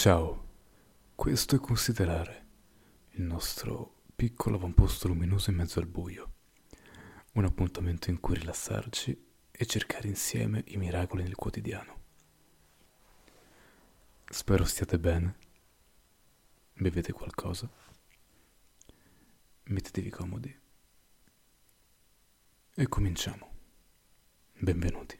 Ciao, 0.00 0.46
questo 1.14 1.56
è 1.56 1.58
Considerare, 1.58 2.46
il 3.10 3.22
nostro 3.22 4.04
piccolo 4.16 4.56
avamposto 4.56 5.08
luminoso 5.08 5.50
in 5.50 5.56
mezzo 5.56 5.78
al 5.78 5.88
buio. 5.88 6.32
Un 7.32 7.44
appuntamento 7.44 8.08
in 8.08 8.18
cui 8.18 8.36
rilassarci 8.36 9.26
e 9.50 9.66
cercare 9.66 10.08
insieme 10.08 10.64
i 10.68 10.78
miracoli 10.78 11.22
nel 11.22 11.34
quotidiano. 11.34 12.00
Spero 14.24 14.64
stiate 14.64 14.98
bene. 14.98 15.36
Bevete 16.72 17.12
qualcosa. 17.12 17.70
Mettetevi 19.64 20.08
comodi. 20.08 20.60
E 22.74 22.88
cominciamo. 22.88 23.50
Benvenuti. 24.54 25.19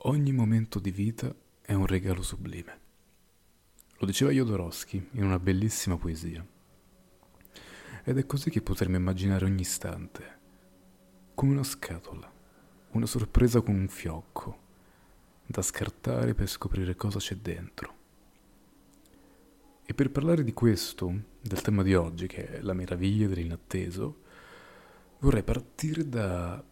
Ogni 0.00 0.30
momento 0.30 0.78
di 0.78 0.90
vita 0.90 1.34
è 1.62 1.72
un 1.72 1.86
regalo 1.86 2.22
sublime. 2.22 2.80
Lo 3.96 4.06
diceva 4.06 4.30
Jodorowsky 4.30 5.08
in 5.12 5.24
una 5.24 5.38
bellissima 5.38 5.96
poesia. 5.96 6.46
Ed 8.04 8.18
è 8.18 8.26
così 8.26 8.50
che 8.50 8.60
potremmo 8.60 8.96
immaginare 8.96 9.46
ogni 9.46 9.62
istante, 9.62 10.38
come 11.34 11.52
una 11.52 11.64
scatola, 11.64 12.30
una 12.90 13.06
sorpresa 13.06 13.62
con 13.62 13.74
un 13.74 13.88
fiocco, 13.88 14.58
da 15.46 15.62
scartare 15.62 16.34
per 16.34 16.48
scoprire 16.48 16.94
cosa 16.94 17.18
c'è 17.18 17.36
dentro. 17.36 17.94
E 19.82 19.94
per 19.94 20.10
parlare 20.10 20.44
di 20.44 20.52
questo, 20.52 21.22
del 21.40 21.62
tema 21.62 21.82
di 21.82 21.94
oggi, 21.94 22.26
che 22.26 22.58
è 22.58 22.60
la 22.60 22.74
meraviglia 22.74 23.28
dell'inatteso, 23.28 24.20
vorrei 25.20 25.42
partire 25.42 26.06
da 26.06 26.62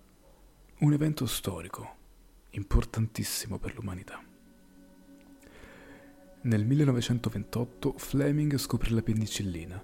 un 0.81 0.92
evento 0.92 1.25
storico 1.25 2.03
importantissimo 2.56 3.58
per 3.58 3.74
l'umanità. 3.74 4.22
Nel 6.42 6.64
1928 6.64 7.94
Fleming 7.97 8.56
scoprì 8.56 8.92
la 8.92 9.02
penicillina, 9.02 9.83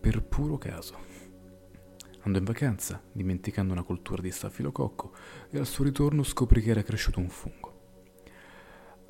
per 0.00 0.22
puro 0.22 0.58
caso. 0.58 1.10
Andò 2.24 2.38
in 2.38 2.44
vacanza, 2.44 3.02
dimenticando 3.10 3.72
una 3.72 3.82
cultura 3.82 4.22
di 4.22 4.30
stafilococco, 4.30 5.14
e 5.50 5.58
al 5.58 5.66
suo 5.66 5.84
ritorno 5.84 6.22
scoprì 6.22 6.62
che 6.62 6.70
era 6.70 6.82
cresciuto 6.82 7.20
un 7.20 7.28
fungo. 7.28 7.80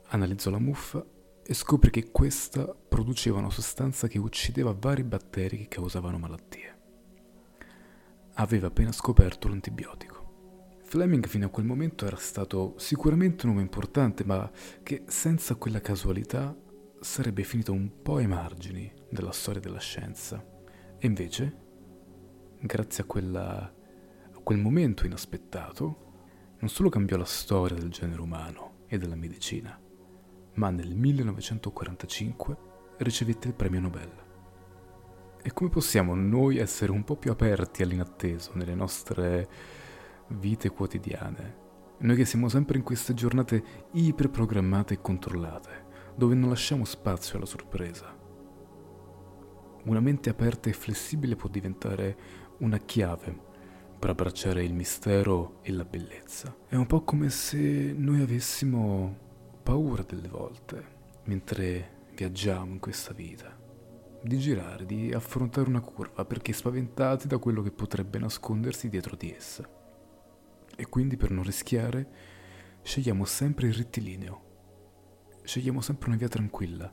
Analizzò 0.09 0.50
la 0.50 0.59
muffa 0.59 1.05
e 1.45 1.55
scoprì 1.55 1.91
che 1.91 2.11
questa 2.11 2.67
produceva 2.67 3.39
una 3.39 3.50
sostanza 3.50 4.06
che 4.06 4.19
uccideva 4.19 4.77
vari 4.78 5.03
batteri 5.03 5.59
che 5.59 5.69
causavano 5.69 6.19
malattie. 6.19 6.78
Aveva 8.34 8.69
appena 8.69 8.93
scoperto 8.93 9.48
l'antibiotico. 9.48 10.22
Fleming 10.93 11.27
fino 11.27 11.47
a 11.47 11.48
quel 11.48 11.65
momento 11.65 12.05
era 12.05 12.19
stato 12.19 12.75
sicuramente 12.77 13.47
un 13.47 13.53
uomo 13.53 13.62
importante, 13.62 14.27
ma 14.27 14.51
che 14.83 15.05
senza 15.07 15.55
quella 15.55 15.81
casualità 15.81 16.55
sarebbe 17.01 17.45
finito 17.45 17.73
un 17.73 18.03
po' 18.03 18.17
ai 18.17 18.27
margini 18.27 18.93
della 19.09 19.33
storia 19.33 19.62
della 19.62 19.79
scienza. 19.79 20.45
E 20.99 21.07
invece, 21.07 21.57
grazie 22.61 23.05
a, 23.05 23.07
quella, 23.07 23.75
a 24.34 24.39
quel 24.43 24.59
momento 24.59 25.07
inaspettato, 25.07 26.57
non 26.59 26.69
solo 26.69 26.91
cambiò 26.91 27.17
la 27.17 27.25
storia 27.25 27.79
del 27.79 27.89
genere 27.89 28.21
umano 28.21 28.81
e 28.87 28.99
della 28.99 29.17
medicina, 29.17 29.81
ma 30.56 30.69
nel 30.69 30.95
1945 30.95 32.56
ricevette 32.99 33.49
il 33.49 33.55
premio 33.55 33.81
Nobel. 33.81 34.12
E 35.41 35.53
come 35.55 35.71
possiamo 35.71 36.15
noi 36.15 36.59
essere 36.59 36.93
un 36.93 37.03
po' 37.03 37.17
più 37.17 37.31
aperti 37.31 37.83
all'inatteso 37.83 38.51
nelle 38.53 38.75
nostre 38.75 39.81
vite 40.33 40.70
quotidiane. 40.70 41.61
Noi 41.98 42.16
che 42.16 42.25
siamo 42.25 42.48
sempre 42.48 42.78
in 42.78 42.83
queste 42.83 43.14
giornate 43.14 43.62
iperprogrammate 43.92 44.94
e 44.94 45.00
controllate, 45.00 45.84
dove 46.16 46.34
non 46.34 46.48
lasciamo 46.48 46.84
spazio 46.84 47.37
alla 47.37 47.47
sorpresa. 47.47 48.19
Una 49.84 50.00
mente 50.00 50.31
aperta 50.31 50.69
e 50.69 50.72
flessibile 50.72 51.37
può 51.37 51.48
diventare 51.48 52.16
una 52.59 52.78
chiave 52.78 53.50
per 53.98 54.10
abbracciare 54.10 54.65
il 54.65 54.75
mistero 54.75 55.59
e 55.62 55.72
la 55.72 55.84
bellezza. 55.84 56.54
È 56.66 56.75
un 56.75 56.87
po' 56.87 57.03
come 57.03 57.31
se 57.31 57.94
noi 57.97 58.21
avessimo 58.21 59.16
paura 59.62 60.03
delle 60.03 60.28
volte, 60.28 60.84
mentre 61.25 62.00
viaggiamo 62.15 62.72
in 62.72 62.78
questa 62.81 63.12
vita, 63.12 63.56
di 64.22 64.38
girare, 64.38 64.87
di 64.87 65.12
affrontare 65.12 65.69
una 65.69 65.81
curva, 65.81 66.25
perché 66.25 66.53
spaventati 66.53 67.28
da 67.28 67.38
quello 67.38 67.62
che 67.62 67.71
potrebbe 67.71 68.19
nascondersi 68.19 68.88
dietro 68.88 69.15
di 69.15 69.32
essa 69.32 69.81
e 70.77 70.87
quindi 70.88 71.16
per 71.16 71.31
non 71.31 71.44
rischiare 71.44 72.09
scegliamo 72.83 73.25
sempre 73.25 73.69
il 73.69 73.75
rettilineo. 73.75 74.50
Scegliamo 75.43 75.81
sempre 75.81 76.09
una 76.09 76.16
via 76.16 76.28
tranquilla, 76.28 76.93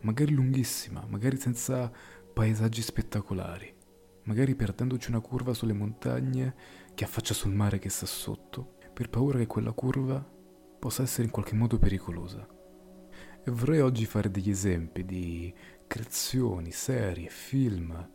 magari 0.00 0.32
lunghissima, 0.32 1.04
magari 1.08 1.36
senza 1.36 1.90
paesaggi 2.32 2.82
spettacolari, 2.82 3.72
magari 4.24 4.54
perdendoci 4.54 5.10
una 5.10 5.20
curva 5.20 5.54
sulle 5.54 5.72
montagne 5.72 6.54
che 6.94 7.04
affaccia 7.04 7.34
sul 7.34 7.52
mare 7.52 7.78
che 7.78 7.88
sta 7.88 8.06
sotto, 8.06 8.76
per 8.92 9.08
paura 9.08 9.38
che 9.38 9.46
quella 9.46 9.72
curva 9.72 10.18
possa 10.78 11.02
essere 11.02 11.24
in 11.24 11.30
qualche 11.30 11.54
modo 11.54 11.78
pericolosa. 11.78 12.46
E 13.44 13.50
vorrei 13.50 13.80
oggi 13.80 14.04
fare 14.06 14.30
degli 14.30 14.50
esempi 14.50 15.04
di 15.04 15.54
creazioni, 15.86 16.72
serie, 16.72 17.28
film, 17.28 18.10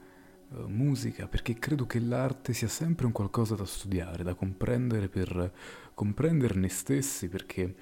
musica, 0.67 1.27
perché 1.27 1.55
credo 1.55 1.85
che 1.85 1.99
l'arte 1.99 2.53
sia 2.53 2.67
sempre 2.67 3.05
un 3.05 3.11
qualcosa 3.11 3.55
da 3.55 3.65
studiare, 3.65 4.23
da 4.23 4.33
comprendere 4.33 5.07
per 5.07 5.53
comprendere 5.93 6.55
noi 6.55 6.69
stessi, 6.69 7.29
perché 7.29 7.73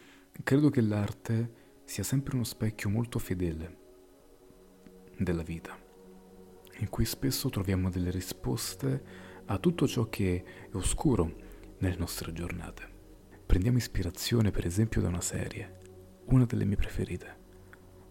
credo 0.44 0.70
che 0.70 0.82
l'arte 0.82 1.54
sia 1.84 2.04
sempre 2.04 2.36
uno 2.36 2.44
specchio 2.44 2.90
molto 2.90 3.18
fedele 3.18 3.78
della 5.18 5.44
vita, 5.44 5.78
in 6.78 6.90
cui 6.90 7.06
spesso 7.06 7.50
troviamo 7.50 7.90
delle 7.90 8.12
risposte 8.12 9.04
a 9.46 9.58
tutto 9.58 9.88
ciò 9.88 10.08
che 10.08 10.44
è 10.72 10.76
oscuro 10.76 11.36
nelle 11.80 11.98
nostre 11.98 12.32
giornate. 12.34 12.98
Prendiamo 13.46 13.78
ispirazione 13.78 14.52
per 14.52 14.66
esempio 14.68 15.02
da 15.02 15.08
una 15.08 15.22
serie, 15.22 15.80
una 16.26 16.46
delle 16.46 16.66
mie 16.66 16.76
preferite, 16.76 17.38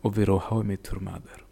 ovvero 0.00 0.44
How 0.48 0.62
I 0.62 0.64
Met 0.64 0.88
Your 0.90 1.00
Mother. 1.00 1.47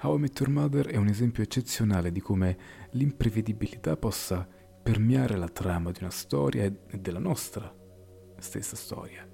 How 0.00 0.14
I 0.14 0.20
Met 0.20 0.38
Your 0.38 0.52
Mother 0.52 0.86
è 0.86 0.96
un 0.96 1.08
esempio 1.08 1.42
eccezionale 1.42 2.12
di 2.12 2.20
come 2.20 2.56
l'imprevedibilità 2.90 3.96
possa 3.96 4.46
permeare 4.80 5.36
la 5.36 5.48
trama 5.48 5.90
di 5.90 5.98
una 6.02 6.12
storia 6.12 6.62
e 6.62 6.98
della 7.00 7.18
nostra 7.18 7.74
stessa 8.38 8.76
storia. 8.76 9.28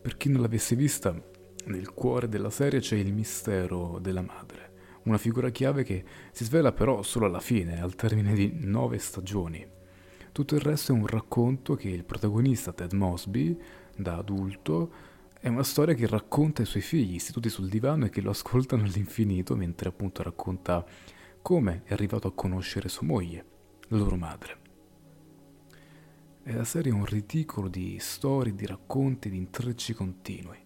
Per 0.00 0.16
chi 0.16 0.30
non 0.30 0.40
l'avesse 0.40 0.74
vista, 0.74 1.14
nel 1.66 1.92
cuore 1.92 2.30
della 2.30 2.48
serie 2.48 2.80
c'è 2.80 2.96
il 2.96 3.12
mistero 3.12 3.98
della 4.00 4.22
madre, 4.22 5.00
una 5.02 5.18
figura 5.18 5.50
chiave 5.50 5.82
che 5.82 6.02
si 6.32 6.44
svela 6.44 6.72
però 6.72 7.02
solo 7.02 7.26
alla 7.26 7.40
fine, 7.40 7.82
al 7.82 7.94
termine 7.94 8.32
di 8.32 8.50
nove 8.54 8.96
stagioni. 8.96 9.68
Tutto 10.32 10.54
il 10.54 10.62
resto 10.62 10.92
è 10.92 10.94
un 10.94 11.06
racconto 11.08 11.74
che 11.74 11.90
il 11.90 12.04
protagonista 12.06 12.72
Ted 12.72 12.92
Mosby, 12.94 13.54
da 13.94 14.16
adulto, 14.16 15.09
è 15.40 15.48
una 15.48 15.62
storia 15.62 15.94
che 15.94 16.06
racconta 16.06 16.60
i 16.60 16.66
suoi 16.66 16.82
figli 16.82 17.18
seduti 17.18 17.48
sul 17.48 17.70
divano 17.70 18.04
e 18.04 18.10
che 18.10 18.20
lo 18.20 18.28
ascoltano 18.28 18.82
all'infinito 18.82 19.56
mentre 19.56 19.88
appunto 19.88 20.22
racconta 20.22 20.84
come 21.40 21.80
è 21.84 21.94
arrivato 21.94 22.28
a 22.28 22.32
conoscere 22.34 22.90
sua 22.90 23.06
moglie, 23.06 23.44
la 23.88 23.96
loro 23.96 24.16
madre. 24.16 24.58
E 26.42 26.52
la 26.52 26.64
serie 26.64 26.92
è 26.92 26.94
un 26.94 27.06
reticolo 27.06 27.68
di 27.68 27.96
storie, 27.98 28.54
di 28.54 28.66
racconti, 28.66 29.30
di 29.30 29.38
intrecci 29.38 29.94
continui. 29.94 30.58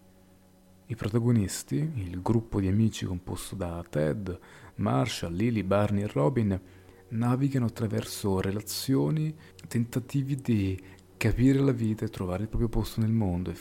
I 0.87 0.95
protagonisti, 0.95 1.75
il 1.75 2.21
gruppo 2.21 2.59
di 2.59 2.67
amici 2.67 3.05
composto 3.05 3.55
da 3.55 3.81
Ted, 3.89 4.37
Marshall, 4.75 5.33
Lily, 5.33 5.63
Barney 5.63 6.03
e 6.03 6.07
Robin, 6.07 6.61
navigano 7.09 7.67
attraverso 7.67 8.41
relazioni, 8.41 9.33
tentativi 9.69 10.35
di 10.35 10.77
capire 11.15 11.59
la 11.59 11.71
vita 11.71 12.03
e 12.03 12.09
trovare 12.09 12.43
il 12.43 12.49
proprio 12.49 12.67
posto 12.67 12.99
nel 12.99 13.11
mondo 13.11 13.51
e 13.51 13.55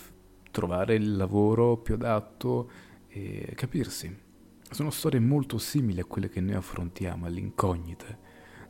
trovare 0.55 0.95
il 0.95 1.17
lavoro 1.17 1.77
più 1.79 1.95
adatto 1.95 2.71
e 3.09 3.55
capirsi. 3.57 4.23
Sono 4.71 4.91
storie 4.91 5.19
molto 5.19 5.59
simili 5.59 5.99
a 5.99 6.05
quelle 6.05 6.29
che 6.29 6.41
noi 6.41 6.55
affrontiamo 6.55 7.27
all'incognite 7.27 8.19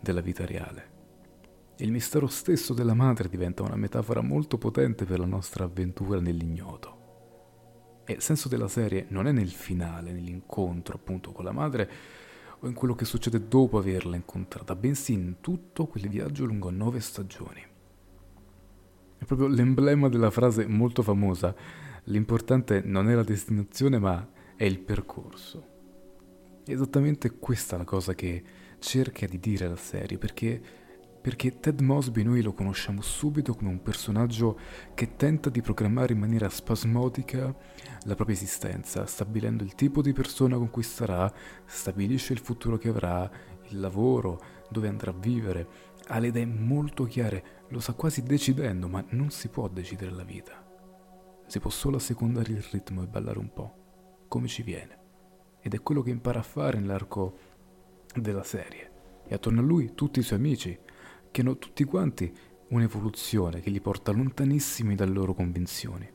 della 0.00 0.22
vita 0.22 0.46
reale. 0.46 0.92
Il 1.76 1.92
mistero 1.92 2.26
stesso 2.26 2.72
della 2.72 2.94
madre 2.94 3.28
diventa 3.28 3.62
una 3.62 3.76
metafora 3.76 4.22
molto 4.22 4.56
potente 4.56 5.04
per 5.04 5.19
la 5.19 5.26
nostra 5.26 5.64
avventura 5.64 6.20
nell'ignoto. 6.20 7.02
E 8.06 8.14
il 8.14 8.22
senso 8.22 8.48
della 8.48 8.69
serie 8.69 9.04
non 9.10 9.26
è 9.26 9.32
nel 9.32 9.50
finale, 9.50 10.12
nell'incontro 10.12 10.96
appunto 10.96 11.32
con 11.32 11.44
la 11.44 11.52
madre 11.52 11.90
o 12.60 12.66
in 12.66 12.72
quello 12.72 12.94
che 12.94 13.04
succede 13.04 13.46
dopo 13.46 13.76
averla 13.76 14.16
incontrata, 14.16 14.75
bensì 14.75 15.12
in 15.12 15.36
tutto 15.42 15.86
quel 15.86 16.08
viaggio 16.08 16.46
lungo 16.46 16.70
nove 16.70 17.00
stagioni. 17.00 17.72
È 19.25 19.26
proprio 19.26 19.49
l'emblema 19.49 20.11
della 20.11 20.31
frase 20.31 20.67
molto 20.67 21.00
famosa. 21.00 21.55
L'importante 22.05 22.82
non 22.85 23.09
è 23.09 23.15
la 23.15 23.23
destinazione, 23.23 23.99
ma 23.99 24.29
è 24.55 24.65
il 24.65 24.81
percorso. 24.81 25.67
È 26.62 26.71
esattamente 26.71 27.38
questa 27.38 27.79
la 27.79 27.85
cosa 27.85 28.12
che 28.12 28.43
cerca 28.79 29.26
di 29.26 29.41
dire 29.41 29.67
la 29.67 29.76
serie, 29.76 30.19
perché, 30.19 30.61
perché 31.23 31.59
Ted 31.59 31.81
Mosby 31.81 32.23
noi 32.23 32.43
lo 32.43 32.53
conosciamo 32.53 33.00
subito 33.00 33.55
come 33.55 33.71
un 33.71 33.81
personaggio 33.81 34.59
che 34.93 35.17
tenta 35.17 35.49
di 35.49 35.62
programmare 35.62 36.12
in 36.12 36.19
maniera 36.19 36.50
spasmodica 36.50 37.44
la 38.03 38.15
propria 38.15 38.37
esistenza, 38.37 39.06
stabilendo 39.06 39.65
il 39.65 39.75
tipo 39.75 40.03
di 40.03 40.12
persona 40.12 40.59
con 40.59 40.69
cui 40.69 40.82
starà, 40.82 41.32
stabilisce 41.65 42.35
il 42.35 42.41
futuro 42.41 42.77
che 42.77 42.91
avrà, 42.91 43.31
il 43.70 43.81
lavoro, 43.81 44.38
dove 44.69 44.88
andrà 44.88 45.12
a 45.12 45.19
vivere, 45.19 45.67
ha 46.09 46.19
le 46.19 46.29
idee 46.29 46.47
molto 46.47 47.05
chiare, 47.05 47.62
lo 47.69 47.81
sta 47.81 47.95
quasi 47.95 48.23
decidendo, 48.23 48.89
ma 48.89 49.05
non 49.11 49.31
si 49.31 49.49
può 49.49 49.69
decidere 49.69 50.11
la 50.11 50.25
vita. 50.25 50.62
Si 51.47 51.61
può 51.61 51.71
solo 51.71 51.97
assecondare 51.97 52.53
il 52.53 52.62
ritmo 52.71 53.03
e 53.03 53.06
ballare 53.06 53.39
un 53.39 53.53
po', 53.53 54.27
come 54.29 54.49
ci 54.49 54.62
viene. 54.62 54.99
Ed 55.61 55.75
è 55.75 55.81
quello 55.81 56.03
che 56.03 56.11
impara 56.11 56.41
a 56.41 56.43
fare 56.43 56.79
nell'arco 56.79 57.39
della 58.15 58.43
serie. 58.43 58.91
E 59.27 59.35
attorno 59.35 59.61
a 59.61 59.65
lui 59.65 59.95
tutti 59.95 60.19
i 60.19 60.23
suoi 60.23 60.39
amici, 60.39 60.79
che 61.31 61.41
hanno 61.41 61.59
tutti 61.59 61.85
quanti 61.85 62.33
un'evoluzione 62.69 63.61
che 63.61 63.71
li 63.71 63.81
porta 63.81 64.12
lontanissimi 64.12 64.95
dalle 64.95 65.12
loro 65.12 65.35
convinzioni. 65.35 66.11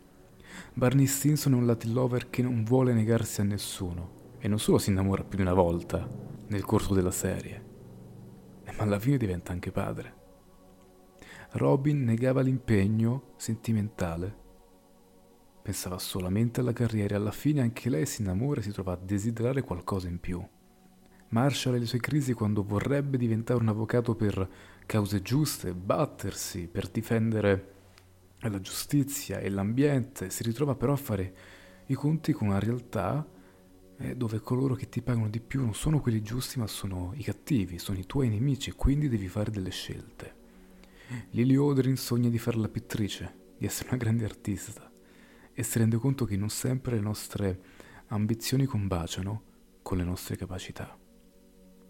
Barney 0.74 1.06
Stinson 1.06 1.54
è 1.54 1.56
un 1.56 1.66
Latin 1.66 1.94
lover 1.94 2.30
che 2.30 2.42
non 2.42 2.64
vuole 2.64 2.94
negarsi 2.94 3.42
a 3.42 3.44
nessuno 3.44 4.18
e 4.40 4.48
non 4.48 4.60
solo 4.60 4.78
si 4.78 4.90
innamora 4.90 5.24
più 5.24 5.38
di 5.38 5.44
una 5.44 5.54
volta 5.54 6.08
nel 6.48 6.66
corso 6.66 6.94
della 6.94 7.12
serie, 7.12 7.69
ma 8.80 8.86
alla 8.86 9.00
fine 9.00 9.18
diventa 9.18 9.52
anche 9.52 9.72
padre. 9.72 10.14
Robin 11.52 12.04
negava 12.04 12.40
l'impegno 12.42 13.34
sentimentale. 13.36 14.48
Pensava 15.62 16.00
solamente 16.00 16.62
alla 16.62 16.72
carriera 16.72 17.16
e 17.16 17.18
alla 17.18 17.32
fine 17.32 17.60
anche 17.60 17.90
lei 17.90 18.06
si 18.06 18.22
innamora 18.22 18.62
e 18.62 18.64
si 18.64 18.72
trova 18.72 18.94
a 18.94 19.00
desiderare 19.02 19.62
qualcosa 19.64 20.08
in 20.08 20.20
più. 20.20 20.42
Marshall 21.32 21.76
ha 21.76 21.78
le 21.78 21.86
sue 21.86 22.00
crisi 22.00 22.34
quando 22.34 22.64
vorrebbe 22.64 23.18
diventare 23.18 23.60
un 23.60 23.68
avvocato 23.68 24.16
per 24.16 24.50
cause 24.86 25.22
giuste, 25.22 25.74
battersi 25.74 26.68
per 26.68 26.88
difendere 26.88 27.74
la 28.40 28.62
giustizia 28.62 29.40
e 29.40 29.50
l'ambiente, 29.50 30.30
si 30.30 30.42
ritrova 30.44 30.76
però 30.76 30.94
a 30.94 30.98
fare 30.98 31.36
i 31.88 31.94
conti 31.96 32.32
con 32.32 32.48
una 32.48 32.60
realtà 32.60 33.28
eh, 34.00 34.16
dove 34.16 34.40
coloro 34.40 34.76
che 34.76 34.90
ti 34.90 35.02
pagano 35.02 35.30
di 35.30 35.42
più 35.42 35.62
non 35.62 35.74
sono 35.74 36.00
quelli 36.00 36.22
giusti 36.22 36.58
ma 36.58 36.68
sono 36.68 37.14
i 37.16 37.24
cattivi, 37.24 37.80
sono 37.80 37.98
i 37.98 38.06
tuoi 38.06 38.30
nemici, 38.30 38.72
quindi 38.72 39.10
devi 39.10 39.28
fare 39.28 39.52
delle 39.52 39.72
scelte. 39.72 40.38
Lily 41.32 41.56
Odrin 41.56 41.98
sogna 41.98 42.30
di 42.30 42.38
fare 42.38 42.58
la 42.58 42.70
pittrice, 42.70 43.36
di 43.58 43.66
essere 43.66 43.90
una 43.90 43.98
grande 43.98 44.26
artista 44.26 44.90
e 45.52 45.64
si 45.64 45.78
rende 45.80 45.98
conto 45.98 46.26
che 46.26 46.38
non 46.38 46.50
sempre 46.50 46.96
le 46.96 47.02
nostre 47.02 47.62
ambizioni 48.08 48.66
combaciano 48.66 49.44
con 49.82 49.98
le 49.98 50.04
nostre 50.04 50.38
capacità. 50.38 50.98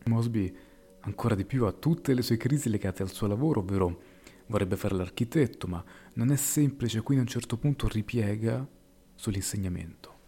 Mosby 0.05 0.55
ancora 1.01 1.35
di 1.35 1.45
più 1.45 1.65
ha 1.65 1.71
tutte 1.71 2.13
le 2.13 2.21
sue 2.21 2.37
crisi 2.37 2.69
legate 2.69 3.03
al 3.03 3.11
suo 3.11 3.27
lavoro, 3.27 3.59
ovvero 3.59 4.01
vorrebbe 4.47 4.77
fare 4.77 4.95
l'architetto, 4.95 5.67
ma 5.67 5.83
non 6.13 6.31
è 6.31 6.35
semplice, 6.35 7.01
quindi 7.01 7.23
a 7.23 7.27
un 7.27 7.31
certo 7.31 7.57
punto 7.57 7.87
ripiega 7.87 8.67
sull'insegnamento. 9.15 10.18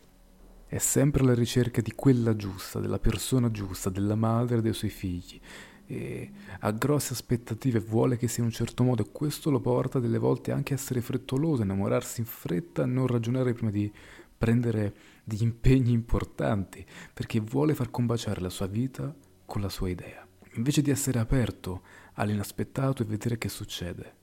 È 0.71 0.77
sempre 0.77 1.21
alla 1.23 1.33
ricerca 1.33 1.81
di 1.81 1.91
quella 1.91 2.33
giusta, 2.33 2.79
della 2.79 2.97
persona 2.97 3.51
giusta, 3.51 3.89
della 3.89 4.15
madre 4.15 4.61
dei 4.61 4.71
suoi 4.71 4.89
figli, 4.89 5.37
e 5.85 6.31
ha 6.59 6.71
grosse 6.71 7.11
aspettative, 7.11 7.79
vuole 7.79 8.15
che 8.15 8.29
sia 8.29 8.41
in 8.41 8.47
un 8.47 8.55
certo 8.55 8.85
modo. 8.85 9.01
E 9.01 9.11
questo 9.11 9.49
lo 9.49 9.59
porta 9.59 9.99
delle 9.99 10.17
volte 10.17 10.53
anche 10.53 10.71
a 10.71 10.77
essere 10.77 11.01
frettoloso, 11.01 11.63
innamorarsi 11.63 12.21
in 12.21 12.25
fretta, 12.25 12.83
a 12.83 12.85
non 12.85 13.07
ragionare 13.07 13.51
prima 13.51 13.69
di 13.69 13.91
prendere 14.37 14.95
degli 15.25 15.41
impegni 15.41 15.91
importanti, 15.91 16.85
perché 17.13 17.41
vuole 17.41 17.75
far 17.75 17.91
combaciare 17.91 18.39
la 18.39 18.49
sua 18.49 18.67
vita 18.67 19.13
con 19.45 19.59
la 19.59 19.67
sua 19.67 19.89
idea, 19.89 20.25
invece 20.53 20.81
di 20.81 20.89
essere 20.89 21.19
aperto 21.19 21.81
all'inaspettato 22.13 23.01
e 23.01 23.07
vedere 23.07 23.37
che 23.37 23.49
succede. 23.49 24.15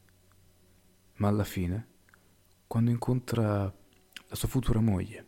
Ma 1.16 1.28
alla 1.28 1.44
fine, 1.44 1.88
quando 2.66 2.90
incontra 2.90 3.64
la 3.64 4.34
sua 4.34 4.48
futura 4.48 4.80
moglie, 4.80 5.26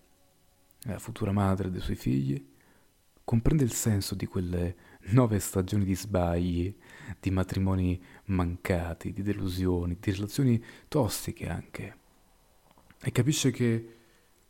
la 0.84 0.98
futura 0.98 1.32
madre 1.32 1.70
dei 1.70 1.80
suoi 1.80 1.96
figli, 1.96 2.48
comprende 3.24 3.64
il 3.64 3.72
senso 3.72 4.14
di 4.14 4.26
quelle 4.26 4.76
nove 5.10 5.38
stagioni 5.38 5.84
di 5.84 5.94
sbagli, 5.94 6.76
di 7.18 7.30
matrimoni 7.30 8.02
mancati, 8.26 9.12
di 9.12 9.22
delusioni, 9.22 9.96
di 10.00 10.10
relazioni 10.10 10.62
tossiche 10.88 11.48
anche. 11.48 11.98
E 13.00 13.12
capisce 13.12 13.50
che 13.50 13.96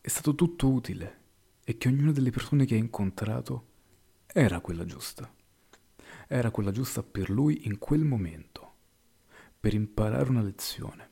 è 0.01 0.09
stato 0.09 0.35
tutto 0.35 0.71
utile 0.71 1.19
e 1.65 1.77
che 1.77 1.89
ognuna 1.89 2.13
delle 2.13 2.31
persone 2.31 2.65
che 2.65 2.75
ha 2.75 2.79
incontrato 2.79 3.67
era 4.27 4.61
quella 4.61 4.85
giusta. 4.85 5.31
Era 6.27 6.51
quella 6.51 6.71
giusta 6.71 7.03
per 7.03 7.29
lui 7.29 7.67
in 7.67 7.79
quel 7.79 8.05
momento, 8.05 8.75
per 9.59 9.75
imparare 9.75 10.31
una 10.31 10.43
lezione 10.43 11.09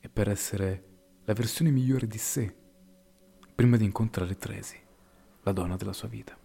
e 0.00 0.08
per 0.08 0.28
essere 0.28 0.88
la 1.24 1.34
versione 1.34 1.70
migliore 1.70 2.06
di 2.06 2.18
sé 2.18 2.62
prima 3.54 3.76
di 3.76 3.84
incontrare 3.84 4.36
Tracy, 4.36 4.80
la 5.42 5.52
donna 5.52 5.76
della 5.76 5.92
sua 5.92 6.08
vita 6.08 6.36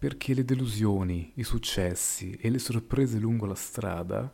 perché 0.00 0.32
le 0.32 0.46
delusioni, 0.46 1.30
i 1.34 1.42
successi 1.42 2.30
e 2.40 2.48
le 2.48 2.58
sorprese 2.58 3.18
lungo 3.18 3.44
la 3.44 3.54
strada 3.54 4.32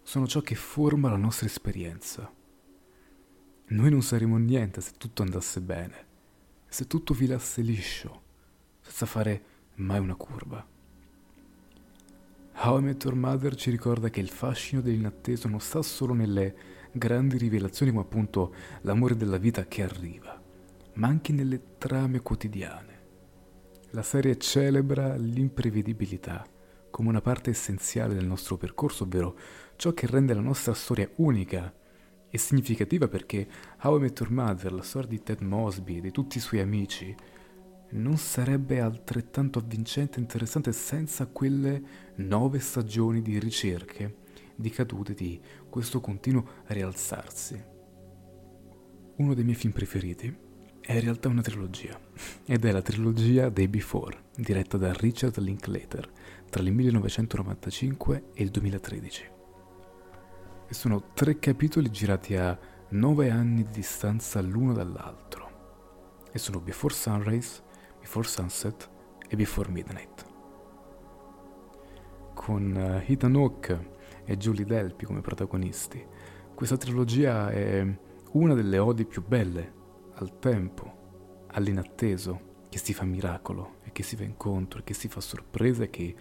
sono 0.00 0.28
ciò 0.28 0.40
che 0.42 0.54
forma 0.54 1.10
la 1.10 1.16
nostra 1.16 1.46
esperienza. 1.46 2.32
Noi 3.66 3.90
non 3.90 4.00
saremo 4.00 4.36
niente 4.36 4.80
se 4.80 4.92
tutto 4.96 5.22
andasse 5.22 5.60
bene, 5.60 6.06
se 6.68 6.86
tutto 6.86 7.14
filasse 7.14 7.62
liscio, 7.62 8.22
senza 8.80 9.06
fare 9.06 9.44
mai 9.76 9.98
una 9.98 10.14
curva. 10.14 10.64
How 12.58 12.78
I 12.78 12.82
Met 12.82 13.02
Your 13.02 13.16
Mother 13.16 13.56
ci 13.56 13.72
ricorda 13.72 14.08
che 14.08 14.20
il 14.20 14.30
fascino 14.30 14.80
dell'inatteso 14.80 15.48
non 15.48 15.58
sta 15.58 15.82
solo 15.82 16.14
nelle 16.14 16.54
grandi 16.92 17.38
rivelazioni, 17.38 17.90
ma 17.90 18.02
appunto 18.02 18.54
l'amore 18.82 19.16
della 19.16 19.38
vita 19.38 19.66
che 19.66 19.82
arriva, 19.82 20.40
ma 20.94 21.08
anche 21.08 21.32
nelle 21.32 21.76
trame 21.78 22.20
quotidiane 22.20 22.94
la 23.94 24.02
serie 24.02 24.36
celebra 24.38 25.14
l'imprevedibilità 25.14 26.44
come 26.90 27.08
una 27.08 27.20
parte 27.20 27.50
essenziale 27.50 28.14
del 28.14 28.26
nostro 28.26 28.56
percorso, 28.56 29.04
ovvero 29.04 29.36
ciò 29.76 29.92
che 29.92 30.06
rende 30.06 30.34
la 30.34 30.40
nostra 30.40 30.74
storia 30.74 31.08
unica 31.16 31.72
e 32.28 32.38
significativa 32.38 33.08
perché 33.08 33.48
How 33.82 33.96
I 33.96 34.00
Met 34.00 34.20
Your 34.20 34.32
Mother, 34.32 34.72
la 34.72 34.82
storia 34.82 35.08
di 35.08 35.22
Ted 35.22 35.40
Mosby 35.40 35.98
e 35.98 36.00
di 36.00 36.10
tutti 36.10 36.38
i 36.38 36.40
suoi 36.40 36.60
amici, 36.60 37.14
non 37.90 38.16
sarebbe 38.16 38.80
altrettanto 38.80 39.60
avvincente 39.60 40.18
e 40.18 40.22
interessante 40.22 40.72
senza 40.72 41.26
quelle 41.26 41.82
nove 42.16 42.58
stagioni 42.58 43.22
di 43.22 43.38
ricerche, 43.38 44.16
di 44.56 44.70
cadute, 44.70 45.14
di 45.14 45.40
questo 45.68 46.00
continuo 46.00 46.62
rialzarsi. 46.66 47.64
Uno 49.16 49.34
dei 49.34 49.44
miei 49.44 49.56
film 49.56 49.72
preferiti 49.72 50.43
è 50.86 50.92
in 50.92 51.00
realtà 51.00 51.28
una 51.28 51.40
trilogia, 51.40 51.98
ed 52.44 52.64
è 52.66 52.70
la 52.70 52.82
trilogia 52.82 53.48
dei 53.48 53.68
Before, 53.68 54.24
diretta 54.36 54.76
da 54.76 54.92
Richard 54.92 55.38
Linklater 55.38 56.10
tra 56.50 56.62
il 56.62 56.72
1995 56.72 58.24
e 58.34 58.42
il 58.42 58.50
2013. 58.50 59.30
E 60.68 60.74
sono 60.74 61.12
tre 61.14 61.38
capitoli 61.38 61.90
girati 61.90 62.36
a 62.36 62.58
nove 62.90 63.30
anni 63.30 63.64
di 63.64 63.72
distanza 63.72 64.42
l'uno 64.42 64.74
dall'altro, 64.74 66.22
e 66.30 66.38
sono 66.38 66.60
Before 66.60 66.92
Sunrise, 66.92 67.62
Before 67.98 68.28
Sunset 68.28 68.90
e 69.26 69.36
Before 69.36 69.70
Midnight. 69.70 70.24
Con 72.34 72.74
uh, 72.74 73.10
Ethan 73.10 73.36
Hawke 73.36 73.92
e 74.26 74.36
Julie 74.36 74.66
Delpy 74.66 75.06
come 75.06 75.22
protagonisti, 75.22 76.04
questa 76.54 76.76
trilogia 76.76 77.48
è 77.48 77.86
una 78.32 78.52
delle 78.52 78.78
odi 78.78 79.06
più 79.06 79.24
belle 79.26 79.82
al 80.14 80.38
tempo, 80.38 81.46
all'inatteso, 81.48 82.52
che 82.68 82.78
si 82.78 82.92
fa 82.92 83.04
miracolo 83.04 83.76
e 83.84 83.92
che 83.92 84.02
si 84.02 84.16
va 84.16 84.24
incontro 84.24 84.80
e 84.80 84.82
che 84.82 84.94
si 84.94 85.06
fa 85.06 85.20
sorpresa 85.20 85.84
e 85.84 85.90
che 85.90 86.14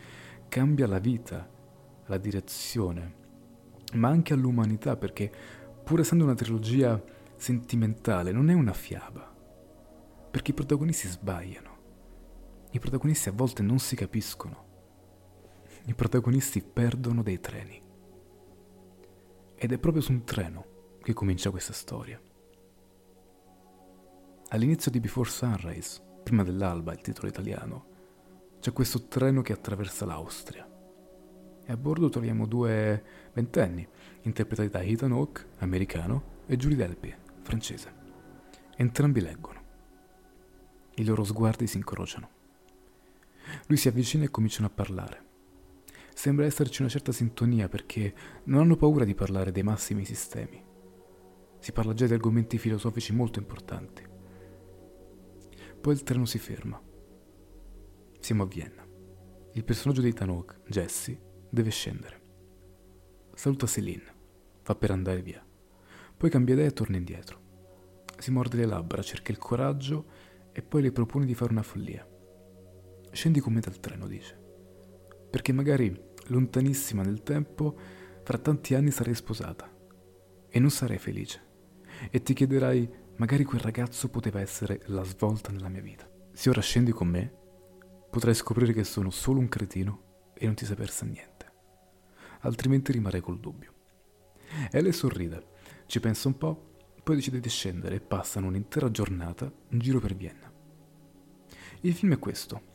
cambia 0.47 0.85
la 0.85 0.99
vita, 0.99 1.49
la 2.05 2.17
direzione, 2.17 3.15
ma 3.93 4.09
anche 4.09 4.33
all'umanità 4.33 4.95
perché 4.95 5.31
pur 5.83 5.99
essendo 5.99 6.23
una 6.23 6.35
trilogia 6.35 7.01
sentimentale 7.35 8.31
non 8.31 8.49
è 8.49 8.53
una 8.53 8.73
fiaba, 8.73 9.35
perché 10.29 10.51
i 10.51 10.53
protagonisti 10.53 11.07
sbagliano, 11.07 11.77
i 12.69 12.79
protagonisti 12.79 13.29
a 13.29 13.33
volte 13.33 13.63
non 13.63 13.79
si 13.79 13.95
capiscono, 13.95 14.65
i 15.85 15.95
protagonisti 15.95 16.61
perdono 16.61 17.23
dei 17.23 17.39
treni. 17.39 17.81
Ed 19.55 19.71
è 19.71 19.77
proprio 19.77 20.03
su 20.03 20.11
un 20.11 20.23
treno 20.23 20.65
che 21.01 21.13
comincia 21.13 21.49
questa 21.49 21.73
storia. 21.73 22.21
All'inizio 24.53 24.91
di 24.91 24.99
Before 24.99 25.27
Sunrise, 25.27 25.99
prima 26.21 26.43
dell'alba, 26.43 26.93
il 26.93 27.01
titolo 27.01 27.27
italiano, 27.27 27.85
c'è 28.59 28.71
questo 28.71 29.07
treno 29.07 29.41
che 29.41 29.51
attraversa 29.51 30.05
l'Austria. 30.05 30.69
E 31.65 31.71
a 31.71 31.75
bordo 31.75 32.09
troviamo 32.09 32.45
due 32.45 33.03
ventenni, 33.33 33.87
interpretati 34.21 34.69
da 34.69 34.83
Ethan 34.83 35.11
Hawke, 35.11 35.47
americano, 35.57 36.41
e 36.45 36.55
Julie 36.55 36.77
Delpy, 36.77 37.11
francese. 37.41 37.91
Entrambi 38.75 39.21
leggono. 39.21 39.61
I 40.97 41.03
loro 41.03 41.23
sguardi 41.23 41.65
si 41.65 41.77
incrociano. 41.77 42.29
Lui 43.65 43.77
si 43.77 43.87
avvicina 43.87 44.25
e 44.25 44.29
cominciano 44.29 44.67
a 44.67 44.71
parlare. 44.71 45.25
Sembra 46.13 46.45
esserci 46.45 46.81
una 46.81 46.91
certa 46.91 47.11
sintonia 47.11 47.67
perché 47.69 48.13
non 48.43 48.59
hanno 48.59 48.75
paura 48.75 49.03
di 49.03 49.15
parlare 49.15 49.51
dei 49.51 49.63
massimi 49.63 50.05
sistemi. 50.05 50.63
Si 51.57 51.71
parla 51.71 51.95
già 51.95 52.05
di 52.05 52.13
argomenti 52.13 52.59
filosofici 52.59 53.13
molto 53.13 53.39
importanti. 53.39 54.11
Poi 55.83 55.93
il 55.93 56.03
treno 56.03 56.23
si 56.23 56.39
ferma. 56.39 56.81
Siamo 58.21 58.43
a 58.43 58.45
Vienna. 58.45 58.87
Il 59.51 59.65
personaggio 59.65 59.99
di 59.99 60.13
Tanok, 60.13 60.61
Jesse, 60.65 61.19
deve 61.49 61.71
scendere. 61.71 62.21
Saluta 63.33 63.67
Céline, 63.67 64.15
fa 64.61 64.75
per 64.75 64.91
andare 64.91 65.21
via. 65.21 65.45
Poi 66.15 66.29
cambia 66.29 66.53
idea 66.53 66.67
e 66.67 66.71
torna 66.71 66.95
indietro. 66.95 67.41
Si 68.17 68.31
morde 68.31 68.55
le 68.55 68.65
labbra, 68.65 69.01
cerca 69.01 69.33
il 69.33 69.37
coraggio 69.37 70.05
e 70.53 70.61
poi 70.61 70.83
le 70.83 70.93
propone 70.93 71.25
di 71.25 71.35
fare 71.35 71.51
una 71.51 71.63
follia. 71.63 72.07
Scendi 73.11 73.41
con 73.41 73.51
me 73.51 73.59
dal 73.59 73.81
treno, 73.81 74.07
dice. 74.07 74.41
Perché 75.29 75.51
magari, 75.51 75.93
lontanissima 76.27 77.03
nel 77.03 77.23
tempo, 77.23 77.77
fra 78.23 78.37
tanti 78.37 78.73
anni 78.73 78.91
sarai 78.91 79.15
sposata. 79.15 79.69
E 80.47 80.59
non 80.61 80.69
sarai 80.69 80.97
felice. 80.97 81.41
E 82.09 82.21
ti 82.21 82.33
chiederai, 82.33 82.89
magari 83.17 83.43
quel 83.43 83.61
ragazzo 83.61 84.09
poteva 84.09 84.41
essere 84.41 84.81
la 84.85 85.03
svolta 85.03 85.51
nella 85.51 85.69
mia 85.69 85.81
vita. 85.81 86.09
Se 86.31 86.49
ora 86.49 86.61
scendi 86.61 86.91
con 86.91 87.07
me, 87.07 87.31
potrai 88.09 88.33
scoprire 88.33 88.73
che 88.73 88.83
sono 88.83 89.09
solo 89.09 89.39
un 89.39 89.49
cretino 89.49 90.31
e 90.33 90.45
non 90.45 90.55
ti 90.55 90.65
sei 90.65 90.75
persa 90.75 91.05
niente. 91.05 91.51
Altrimenti 92.41 92.91
rimarrai 92.91 93.21
col 93.21 93.39
dubbio. 93.39 93.73
E 94.71 94.81
lei 94.81 94.93
sorride, 94.93 95.47
ci 95.85 95.99
pensa 95.99 96.27
un 96.27 96.37
po', 96.37 96.71
poi 97.03 97.15
decide 97.15 97.39
di 97.39 97.49
scendere 97.49 97.95
e 97.95 98.01
passano 98.01 98.47
un'intera 98.47 98.89
giornata 98.91 99.51
in 99.69 99.79
giro 99.79 99.99
per 99.99 100.15
Vienna. 100.15 100.51
Il 101.81 101.93
film 101.93 102.13
è 102.13 102.19
questo. 102.19 102.71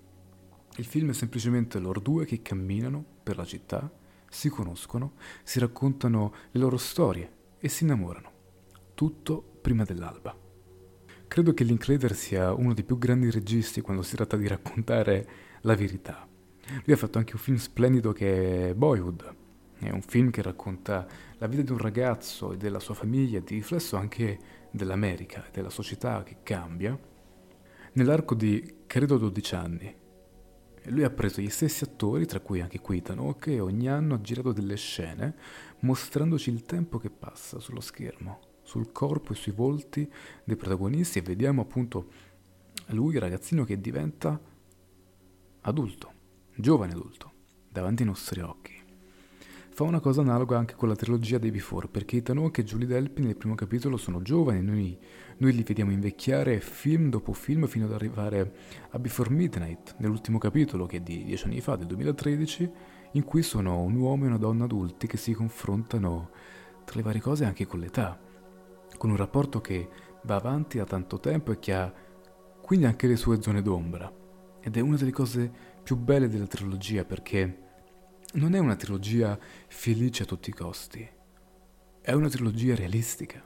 Il 0.77 0.85
film 0.85 1.11
è 1.11 1.15
semplicemente 1.15 1.79
loro 1.79 1.99
due 1.99 2.25
che 2.25 2.43
camminano 2.43 3.05
per 3.23 3.37
la 3.37 3.45
città, 3.45 3.91
si 4.29 4.49
conoscono, 4.49 5.15
si 5.43 5.59
raccontano 5.59 6.35
le 6.51 6.61
loro 6.61 6.77
storie 6.77 7.33
e 7.59 7.69
si 7.69 7.85
innamorano. 7.85 8.33
Tutto 8.95 9.48
prima 9.61 9.85
dell'alba. 9.85 10.47
Credo 11.29 11.53
che 11.53 11.63
Linklater 11.63 12.15
sia 12.15 12.55
uno 12.55 12.73
dei 12.73 12.85
più 12.85 12.97
grandi 12.97 13.31
registi 13.31 13.83
quando 13.83 14.03
si 14.03 14.17
tratta 14.17 14.39
di 14.39 14.49
raccontare 14.49 15.29
la 15.61 15.75
verità. 15.75 16.27
Lui 16.85 16.95
ha 16.95 16.97
fatto 16.97 17.19
anche 17.19 17.35
un 17.35 17.39
film 17.39 17.59
splendido 17.59 18.13
che 18.13 18.71
è 18.71 18.75
Boyhood. 18.75 19.37
È 19.79 19.91
un 19.91 20.01
film 20.01 20.31
che 20.31 20.41
racconta 20.41 21.07
la 21.37 21.47
vita 21.47 21.63
di 21.63 21.71
un 21.71 21.79
ragazzo 21.79 22.53
e 22.53 22.57
della 22.57 22.81
sua 22.81 22.95
famiglia, 22.95 23.41
di 23.41 23.57
riflesso 23.57 23.97
anche 23.97 24.39
dell'America 24.71 25.47
e 25.47 25.51
della 25.53 25.71
società 25.71 26.23
che 26.23 26.39
cambia. 26.43 26.99
Nell'arco 27.93 28.35
di 28.35 28.77
credo 28.87 29.19
12 29.19 29.55
anni, 29.55 29.97
lui 30.85 31.05
ha 31.05 31.11
preso 31.11 31.43
gli 31.43 31.51
stessi 31.51 31.85
attori, 31.85 32.25
tra 32.25 32.41
cui 32.41 32.61
anche 32.61 32.81
Quitano, 32.81 33.35
che 33.35 33.61
ogni 33.61 33.89
anno 33.89 34.15
ha 34.15 34.21
girato 34.21 34.53
delle 34.53 34.77
scene 34.77 35.35
mostrandoci 35.81 36.51
il 36.51 36.63
tempo 36.63 36.99
che 36.99 37.11
passa 37.11 37.61
sullo 37.61 37.81
schermo 37.81 38.48
sul 38.69 38.93
corpo 38.93 39.33
e 39.33 39.35
sui 39.35 39.53
volti 39.53 40.07
dei 40.45 40.55
protagonisti 40.55 41.19
e 41.19 41.23
vediamo 41.23 41.63
appunto 41.63 42.11
lui, 42.89 43.15
il 43.15 43.21
ragazzino 43.21 43.65
che 43.65 43.81
diventa 43.81 44.39
adulto, 45.63 46.13
giovane 46.55 46.93
adulto, 46.93 47.33
davanti 47.71 48.03
ai 48.03 48.09
nostri 48.09 48.41
occhi. 48.43 48.77
Fa 49.71 49.85
una 49.85 50.01
cosa 50.01 50.21
analoga 50.21 50.59
anche 50.59 50.75
con 50.75 50.89
la 50.89 50.97
trilogia 50.97 51.39
dei 51.39 51.51
Before, 51.51 51.89
perché 51.89 52.23
Hawke 52.27 52.61
e 52.61 52.65
Julie 52.65 52.87
Delpy 52.87 53.23
nel 53.23 53.37
primo 53.37 53.55
capitolo 53.55 53.97
sono 53.97 54.21
giovani, 54.21 54.61
noi, 54.61 54.99
noi 55.39 55.53
li 55.55 55.63
vediamo 55.63 55.91
invecchiare 55.91 56.61
film 56.61 57.09
dopo 57.09 57.33
film 57.33 57.67
fino 57.67 57.87
ad 57.87 57.93
arrivare 57.93 58.53
a 58.91 58.99
Before 58.99 59.31
Midnight, 59.31 59.95
nell'ultimo 59.99 60.37
capitolo 60.37 60.85
che 60.85 60.99
è 60.99 61.01
di 61.01 61.25
dieci 61.25 61.47
anni 61.47 61.63
fa, 61.63 61.77
del 61.77 61.87
2013, 61.87 62.71
in 63.13 63.25
cui 63.25 63.43
sono 63.43 63.81
un 63.81 63.95
uomo 63.95 64.25
e 64.25 64.27
una 64.27 64.37
donna 64.37 64.65
adulti 64.65 65.07
che 65.07 65.17
si 65.17 65.33
confrontano 65.33 66.31
tra 66.85 66.97
le 66.97 67.03
varie 67.03 67.23
cose 67.23 67.47
anche 67.47 67.67
con 67.67 67.81
l'età 67.81 68.27
con 68.99 69.11
un 69.11 69.17
rapporto 69.17 69.61
che 69.63 69.89
va 70.25 70.37
avanti 70.37 70.77
da 70.77 70.85
tanto 70.85 71.19
tempo 71.19 71.53
e 71.53 71.59
che 71.59 71.73
ha 71.73 71.93
quindi 72.61 72.85
anche 72.85 73.07
le 73.07 73.17
sue 73.17 73.41
zone 73.41 73.63
d'ombra. 73.63 74.13
Ed 74.61 74.77
è 74.77 74.81
una 74.81 74.97
delle 74.97 75.13
cose 75.13 75.51
più 75.83 75.97
belle 75.97 76.29
della 76.29 76.47
trilogia 76.47 77.05
perché 77.05 77.67
non 78.35 78.55
è 78.55 78.59
una 78.59 78.77
trilogia 78.77 79.39
felice 79.69 80.25
a 80.25 80.27
tutti 80.27 80.51
i 80.51 80.53
costi, 80.53 81.09
è 82.03 82.13
una 82.13 82.29
trilogia 82.29 82.75
realistica. 82.75 83.43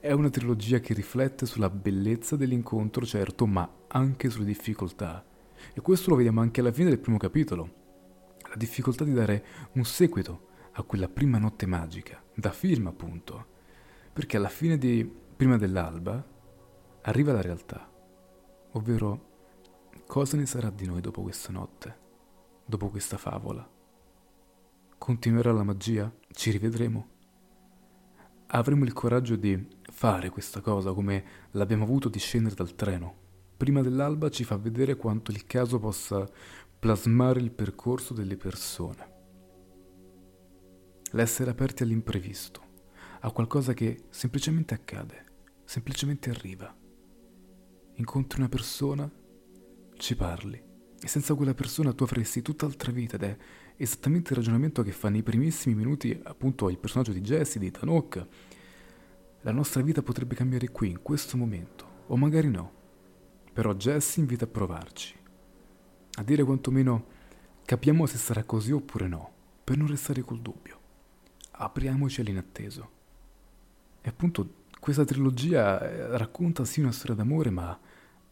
È 0.00 0.12
una 0.12 0.30
trilogia 0.30 0.78
che 0.78 0.94
riflette 0.94 1.46
sulla 1.46 1.70
bellezza 1.70 2.36
dell'incontro, 2.36 3.04
certo, 3.04 3.46
ma 3.46 3.68
anche 3.88 4.30
sulle 4.30 4.44
difficoltà. 4.44 5.24
E 5.74 5.80
questo 5.80 6.10
lo 6.10 6.16
vediamo 6.16 6.40
anche 6.40 6.60
alla 6.60 6.72
fine 6.72 6.90
del 6.90 7.00
primo 7.00 7.16
capitolo. 7.16 7.74
La 8.48 8.56
difficoltà 8.56 9.02
di 9.02 9.12
dare 9.12 9.44
un 9.72 9.84
seguito 9.84 10.46
a 10.72 10.82
quella 10.82 11.08
prima 11.08 11.38
notte 11.38 11.66
magica, 11.66 12.22
da 12.34 12.50
film 12.52 12.86
appunto 12.86 13.56
perché 14.18 14.36
alla 14.36 14.48
fine 14.48 14.76
di 14.78 15.08
prima 15.36 15.56
dell'alba 15.56 16.26
arriva 17.02 17.32
la 17.32 17.40
realtà, 17.40 17.88
ovvero 18.72 19.28
cosa 20.08 20.36
ne 20.36 20.44
sarà 20.44 20.70
di 20.70 20.86
noi 20.86 21.00
dopo 21.00 21.22
questa 21.22 21.52
notte, 21.52 21.96
dopo 22.66 22.88
questa 22.88 23.16
favola. 23.16 23.64
Continuerà 24.98 25.52
la 25.52 25.62
magia? 25.62 26.12
Ci 26.32 26.50
rivedremo? 26.50 27.08
Avremo 28.48 28.82
il 28.82 28.92
coraggio 28.92 29.36
di 29.36 29.68
fare 29.82 30.30
questa 30.30 30.60
cosa 30.62 30.92
come 30.92 31.24
l'abbiamo 31.52 31.84
avuto 31.84 32.08
di 32.08 32.18
scendere 32.18 32.56
dal 32.56 32.74
treno. 32.74 33.14
Prima 33.56 33.82
dell'alba 33.82 34.30
ci 34.30 34.42
fa 34.42 34.56
vedere 34.56 34.96
quanto 34.96 35.30
il 35.30 35.46
caso 35.46 35.78
possa 35.78 36.28
plasmare 36.76 37.38
il 37.38 37.52
percorso 37.52 38.14
delle 38.14 38.36
persone. 38.36 39.12
L'essere 41.12 41.50
aperti 41.50 41.84
all'imprevisto 41.84 42.66
a 43.20 43.30
qualcosa 43.30 43.74
che 43.74 44.04
semplicemente 44.10 44.74
accade, 44.74 45.24
semplicemente 45.64 46.30
arriva. 46.30 46.74
Incontri 47.94 48.38
una 48.38 48.48
persona, 48.48 49.10
ci 49.96 50.14
parli, 50.14 50.62
e 51.00 51.06
senza 51.06 51.34
quella 51.34 51.54
persona 51.54 51.92
tu 51.92 52.04
avresti 52.04 52.42
tutt'altra 52.42 52.92
vita 52.92 53.16
ed 53.16 53.22
è 53.22 53.36
esattamente 53.76 54.30
il 54.32 54.38
ragionamento 54.38 54.82
che 54.82 54.92
fa 54.92 55.08
nei 55.08 55.22
primissimi 55.22 55.74
minuti 55.74 56.18
appunto 56.24 56.68
il 56.68 56.78
personaggio 56.78 57.12
di 57.12 57.20
Jesse, 57.20 57.58
di 57.58 57.70
Tanok. 57.70 58.26
La 59.42 59.52
nostra 59.52 59.82
vita 59.82 60.02
potrebbe 60.02 60.34
cambiare 60.34 60.70
qui, 60.70 60.90
in 60.90 61.02
questo 61.02 61.36
momento, 61.36 62.04
o 62.06 62.16
magari 62.16 62.48
no. 62.48 62.72
Però 63.52 63.74
Jesse 63.74 64.20
invita 64.20 64.44
a 64.44 64.48
provarci, 64.48 65.16
a 66.14 66.22
dire 66.22 66.44
quantomeno 66.44 67.06
capiamo 67.64 68.06
se 68.06 68.18
sarà 68.18 68.44
così 68.44 68.72
oppure 68.72 69.08
no, 69.08 69.32
per 69.62 69.76
non 69.76 69.88
restare 69.88 70.22
col 70.22 70.40
dubbio. 70.40 70.80
Apriamoci 71.50 72.20
all'inatteso. 72.20 72.96
E 74.08 74.10
appunto 74.10 74.48
questa 74.80 75.04
trilogia 75.04 75.82
eh, 75.82 76.16
racconta 76.16 76.64
sì 76.64 76.80
una 76.80 76.92
storia 76.92 77.14
d'amore, 77.14 77.50
ma 77.50 77.78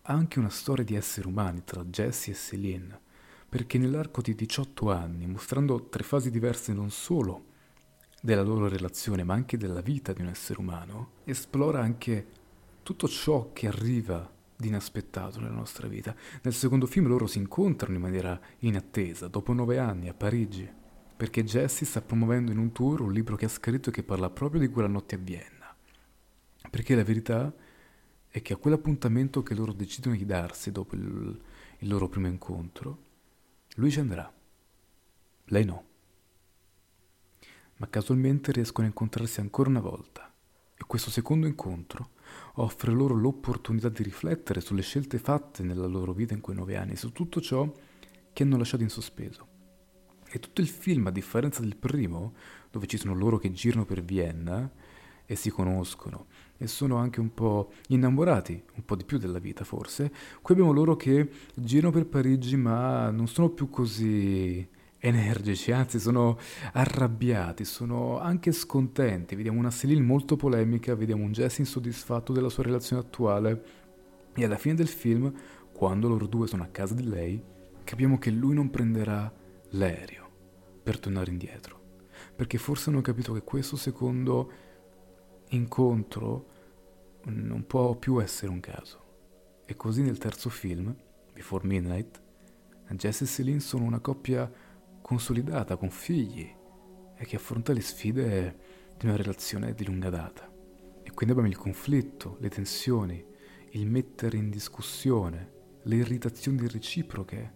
anche 0.00 0.38
una 0.38 0.48
storia 0.48 0.82
di 0.82 0.94
esseri 0.94 1.28
umani 1.28 1.64
tra 1.64 1.84
Jesse 1.84 2.30
e 2.30 2.34
Céline, 2.34 2.98
perché 3.46 3.76
nell'arco 3.76 4.22
di 4.22 4.34
18 4.34 4.90
anni, 4.90 5.26
mostrando 5.26 5.90
tre 5.90 6.02
fasi 6.02 6.30
diverse 6.30 6.72
non 6.72 6.88
solo 6.88 7.44
della 8.22 8.40
loro 8.40 8.68
relazione, 8.68 9.22
ma 9.22 9.34
anche 9.34 9.58
della 9.58 9.82
vita 9.82 10.14
di 10.14 10.22
un 10.22 10.28
essere 10.28 10.60
umano, 10.60 11.10
esplora 11.24 11.82
anche 11.82 12.26
tutto 12.82 13.06
ciò 13.06 13.50
che 13.52 13.66
arriva 13.66 14.32
di 14.56 14.68
inaspettato 14.68 15.40
nella 15.40 15.52
nostra 15.52 15.88
vita. 15.88 16.14
Nel 16.40 16.54
secondo 16.54 16.86
film 16.86 17.06
loro 17.06 17.26
si 17.26 17.36
incontrano 17.36 17.96
in 17.96 18.00
maniera 18.00 18.40
inattesa, 18.60 19.28
dopo 19.28 19.52
nove 19.52 19.78
anni 19.78 20.08
a 20.08 20.14
Parigi, 20.14 20.66
perché 21.14 21.44
Jesse 21.44 21.84
sta 21.84 22.00
promuovendo 22.00 22.50
in 22.50 22.56
un 22.56 22.72
tour 22.72 23.02
un 23.02 23.12
libro 23.12 23.36
che 23.36 23.44
ha 23.44 23.50
scritto 23.50 23.90
e 23.90 23.92
che 23.92 24.02
parla 24.02 24.30
proprio 24.30 24.58
di 24.58 24.68
quella 24.68 24.88
notte 24.88 25.16
a 25.16 25.18
Vienna. 25.18 25.55
Perché 26.70 26.94
la 26.94 27.04
verità 27.04 27.54
è 28.28 28.42
che 28.42 28.52
a 28.52 28.56
quell'appuntamento 28.56 29.42
che 29.42 29.54
loro 29.54 29.72
decidono 29.72 30.16
di 30.16 30.26
darsi 30.26 30.70
dopo 30.70 30.94
il, 30.94 31.40
il 31.78 31.88
loro 31.88 32.08
primo 32.08 32.26
incontro, 32.26 33.04
lui 33.76 33.90
ci 33.90 34.00
andrà. 34.00 34.32
Lei 35.46 35.64
no. 35.64 35.84
Ma 37.76 37.88
casualmente 37.88 38.52
riescono 38.52 38.86
a 38.86 38.90
incontrarsi 38.90 39.40
ancora 39.40 39.68
una 39.68 39.80
volta 39.80 40.32
e 40.78 40.84
questo 40.86 41.10
secondo 41.10 41.46
incontro 41.46 42.10
offre 42.54 42.92
loro 42.92 43.14
l'opportunità 43.14 43.88
di 43.88 44.02
riflettere 44.02 44.60
sulle 44.60 44.82
scelte 44.82 45.18
fatte 45.18 45.62
nella 45.62 45.86
loro 45.86 46.12
vita 46.12 46.34
in 46.34 46.40
quei 46.40 46.56
nove 46.56 46.76
anni, 46.76 46.96
su 46.96 47.12
tutto 47.12 47.40
ciò 47.40 47.70
che 48.32 48.42
hanno 48.42 48.58
lasciato 48.58 48.82
in 48.82 48.90
sospeso. 48.90 49.54
E 50.28 50.38
tutto 50.38 50.60
il 50.60 50.68
film, 50.68 51.06
a 51.06 51.10
differenza 51.10 51.60
del 51.60 51.76
primo, 51.76 52.34
dove 52.70 52.86
ci 52.86 52.98
sono 52.98 53.14
loro 53.14 53.38
che 53.38 53.52
girano 53.52 53.86
per 53.86 54.02
Vienna, 54.02 54.70
e 55.26 55.34
si 55.34 55.50
conoscono 55.50 56.26
e 56.56 56.66
sono 56.66 56.96
anche 56.96 57.20
un 57.20 57.34
po' 57.34 57.72
innamorati, 57.88 58.62
un 58.76 58.84
po' 58.84 58.96
di 58.96 59.04
più 59.04 59.18
della 59.18 59.38
vita 59.38 59.64
forse. 59.64 60.10
Qui 60.40 60.54
abbiamo 60.54 60.72
loro 60.72 60.96
che 60.96 61.28
girano 61.54 61.92
per 61.92 62.06
Parigi 62.06 62.56
ma 62.56 63.10
non 63.10 63.26
sono 63.28 63.50
più 63.50 63.68
così 63.68 64.66
energici, 64.98 65.72
anzi 65.72 65.98
sono 65.98 66.38
arrabbiati, 66.72 67.64
sono 67.64 68.18
anche 68.18 68.52
scontenti. 68.52 69.34
Vediamo 69.36 69.58
una 69.58 69.70
Celine 69.70 70.00
molto 70.00 70.36
polemica, 70.36 70.94
vediamo 70.94 71.24
un 71.24 71.32
Jesse 71.32 71.60
insoddisfatto 71.60 72.32
della 72.32 72.48
sua 72.48 72.64
relazione 72.64 73.02
attuale 73.02 73.64
e 74.34 74.44
alla 74.44 74.56
fine 74.56 74.74
del 74.74 74.88
film, 74.88 75.32
quando 75.72 76.08
loro 76.08 76.26
due 76.26 76.46
sono 76.46 76.62
a 76.62 76.68
casa 76.68 76.94
di 76.94 77.06
lei, 77.06 77.42
capiamo 77.84 78.18
che 78.18 78.30
lui 78.30 78.54
non 78.54 78.70
prenderà 78.70 79.32
l'aereo, 79.70 80.28
per 80.82 80.98
tornare 80.98 81.30
indietro, 81.30 81.78
perché 82.34 82.58
forse 82.58 82.90
hanno 82.90 83.00
capito 83.00 83.32
che 83.32 83.42
questo 83.42 83.76
secondo 83.76 84.50
incontro 85.50 86.54
non 87.24 87.66
può 87.66 87.94
più 87.96 88.20
essere 88.20 88.50
un 88.50 88.60
caso. 88.60 89.04
E 89.66 89.74
così 89.74 90.02
nel 90.02 90.18
terzo 90.18 90.48
film, 90.48 90.94
Before 91.32 91.66
Midnight, 91.66 92.22
Jess 92.90 93.22
e 93.22 93.26
Celine 93.26 93.60
sono 93.60 93.84
una 93.84 94.00
coppia 94.00 94.50
consolidata, 95.00 95.76
con 95.76 95.90
figli, 95.90 96.48
e 97.16 97.24
che 97.24 97.36
affronta 97.36 97.72
le 97.72 97.80
sfide 97.80 98.58
di 98.96 99.06
una 99.06 99.16
relazione 99.16 99.74
di 99.74 99.84
lunga 99.84 100.10
data. 100.10 100.52
E 101.02 101.10
quindi 101.12 101.30
abbiamo 101.34 101.48
il 101.48 101.56
conflitto, 101.56 102.36
le 102.40 102.48
tensioni, 102.48 103.24
il 103.70 103.86
mettere 103.86 104.36
in 104.36 104.50
discussione, 104.50 105.52
le 105.82 105.96
irritazioni 105.96 106.66
reciproche 106.68 107.54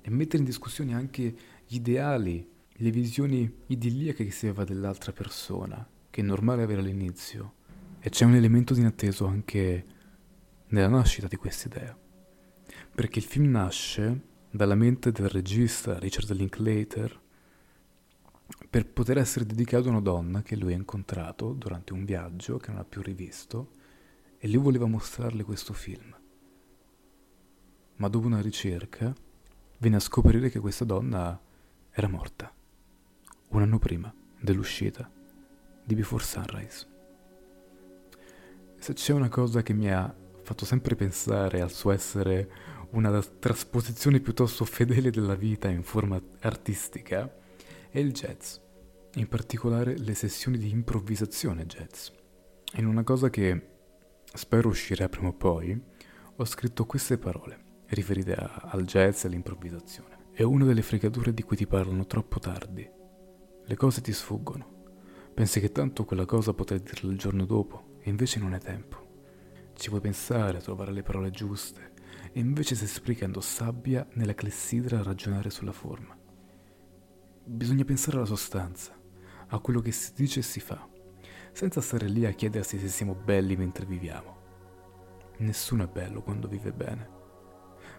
e 0.00 0.10
mettere 0.10 0.38
in 0.38 0.44
discussione 0.44 0.94
anche 0.94 1.36
gli 1.66 1.76
ideali, 1.76 2.48
le 2.68 2.90
visioni 2.90 3.62
idilliache 3.66 4.24
che 4.24 4.30
si 4.30 4.46
aveva 4.46 4.64
dell'altra 4.64 5.12
persona, 5.12 5.88
che 6.16 6.22
è 6.22 6.24
normale 6.24 6.62
avere 6.62 6.80
all'inizio. 6.80 7.56
E 8.00 8.08
c'è 8.08 8.24
un 8.24 8.34
elemento 8.34 8.72
di 8.72 8.80
inatteso 8.80 9.26
anche 9.26 9.84
nella 10.68 10.88
nascita 10.88 11.26
di 11.26 11.36
questa 11.36 11.68
idea. 11.68 11.98
Perché 12.94 13.18
il 13.18 13.24
film 13.26 13.50
nasce 13.50 14.20
dalla 14.50 14.74
mente 14.74 15.12
del 15.12 15.28
regista 15.28 15.98
Richard 15.98 16.30
Linklater 16.30 17.20
per 18.70 18.86
poter 18.86 19.18
essere 19.18 19.44
dedicato 19.44 19.88
a 19.88 19.90
una 19.90 20.00
donna 20.00 20.40
che 20.40 20.56
lui 20.56 20.72
ha 20.72 20.76
incontrato 20.76 21.52
durante 21.52 21.92
un 21.92 22.06
viaggio 22.06 22.56
che 22.56 22.70
non 22.70 22.80
ha 22.80 22.84
più 22.84 23.02
rivisto 23.02 23.72
e 24.38 24.48
lui 24.48 24.62
voleva 24.62 24.86
mostrarle 24.86 25.42
questo 25.42 25.74
film. 25.74 26.16
Ma 27.96 28.08
dopo 28.08 28.26
una 28.26 28.40
ricerca 28.40 29.14
venne 29.80 29.96
a 29.96 30.00
scoprire 30.00 30.48
che 30.48 30.60
questa 30.60 30.86
donna 30.86 31.38
era 31.90 32.08
morta 32.08 32.50
un 33.48 33.60
anno 33.60 33.78
prima 33.78 34.12
dell'uscita 34.40 35.10
di 35.86 35.94
Before 35.94 36.24
Sunrise. 36.24 36.84
Se 38.76 38.92
c'è 38.92 39.12
una 39.12 39.28
cosa 39.28 39.62
che 39.62 39.72
mi 39.72 39.90
ha 39.90 40.12
fatto 40.42 40.64
sempre 40.64 40.96
pensare 40.96 41.60
al 41.60 41.70
suo 41.70 41.92
essere 41.92 42.50
una 42.90 43.22
trasposizione 43.22 44.18
piuttosto 44.18 44.64
fedele 44.64 45.10
della 45.10 45.36
vita 45.36 45.68
in 45.68 45.84
forma 45.84 46.20
artistica, 46.40 47.32
è 47.88 48.00
il 48.00 48.12
jazz, 48.12 48.56
in 49.14 49.28
particolare 49.28 49.96
le 49.96 50.14
sessioni 50.14 50.58
di 50.58 50.70
improvvisazione 50.70 51.66
jazz. 51.66 52.08
In 52.74 52.86
una 52.86 53.04
cosa 53.04 53.30
che 53.30 53.68
spero 54.24 54.68
uscirà 54.68 55.08
prima 55.08 55.28
o 55.28 55.34
poi, 55.34 55.80
ho 56.34 56.44
scritto 56.44 56.84
queste 56.84 57.16
parole 57.16 57.64
riferite 57.90 58.34
a, 58.34 58.70
al 58.70 58.84
jazz 58.84 59.22
e 59.22 59.28
all'improvvisazione. 59.28 60.30
È 60.32 60.42
una 60.42 60.64
delle 60.64 60.82
fregature 60.82 61.32
di 61.32 61.42
cui 61.42 61.56
ti 61.56 61.66
parlano 61.66 62.06
troppo 62.06 62.40
tardi. 62.40 62.88
Le 63.64 63.76
cose 63.76 64.00
ti 64.00 64.12
sfuggono. 64.12 64.75
Pensi 65.36 65.60
che 65.60 65.70
tanto 65.70 66.06
quella 66.06 66.24
cosa 66.24 66.54
potrai 66.54 66.80
dirla 66.80 67.10
il 67.10 67.18
giorno 67.18 67.44
dopo, 67.44 67.98
e 68.00 68.08
invece 68.08 68.38
non 68.38 68.54
è 68.54 68.58
tempo. 68.58 68.96
Ci 69.74 69.90
puoi 69.90 70.00
pensare, 70.00 70.62
trovare 70.62 70.92
le 70.92 71.02
parole 71.02 71.28
giuste, 71.28 71.92
e 72.32 72.40
invece 72.40 72.74
stai 72.74 72.88
sprecando 72.88 73.42
sabbia 73.42 74.08
nella 74.14 74.32
clessidra 74.32 74.98
a 74.98 75.02
ragionare 75.02 75.50
sulla 75.50 75.72
forma. 75.72 76.16
Bisogna 77.44 77.84
pensare 77.84 78.16
alla 78.16 78.24
sostanza, 78.24 78.98
a 79.48 79.58
quello 79.58 79.80
che 79.80 79.92
si 79.92 80.14
dice 80.14 80.40
e 80.40 80.42
si 80.42 80.58
fa, 80.58 80.88
senza 81.52 81.82
stare 81.82 82.08
lì 82.08 82.24
a 82.24 82.32
chiedersi 82.32 82.78
se 82.78 82.88
siamo 82.88 83.14
belli 83.14 83.56
mentre 83.56 83.84
viviamo. 83.84 84.36
Nessuno 85.36 85.84
è 85.84 85.86
bello 85.86 86.22
quando 86.22 86.48
vive 86.48 86.72
bene. 86.72 87.10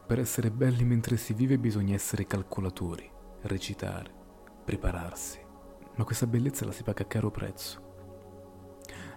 Per 0.07 0.17
essere 0.17 0.49
belli 0.49 0.83
mentre 0.83 1.17
si 1.17 1.35
vive 1.35 1.59
bisogna 1.59 1.93
essere 1.93 2.25
calcolatori, 2.25 3.07
recitare, 3.41 4.11
prepararsi. 4.65 5.45
Ma 5.97 6.03
questa 6.03 6.27
bellezza 6.27 6.65
la 6.65 6.71
si 6.71 6.83
paga 6.83 7.03
a 7.03 7.07
caro 7.07 7.29
prezzo. 7.31 7.85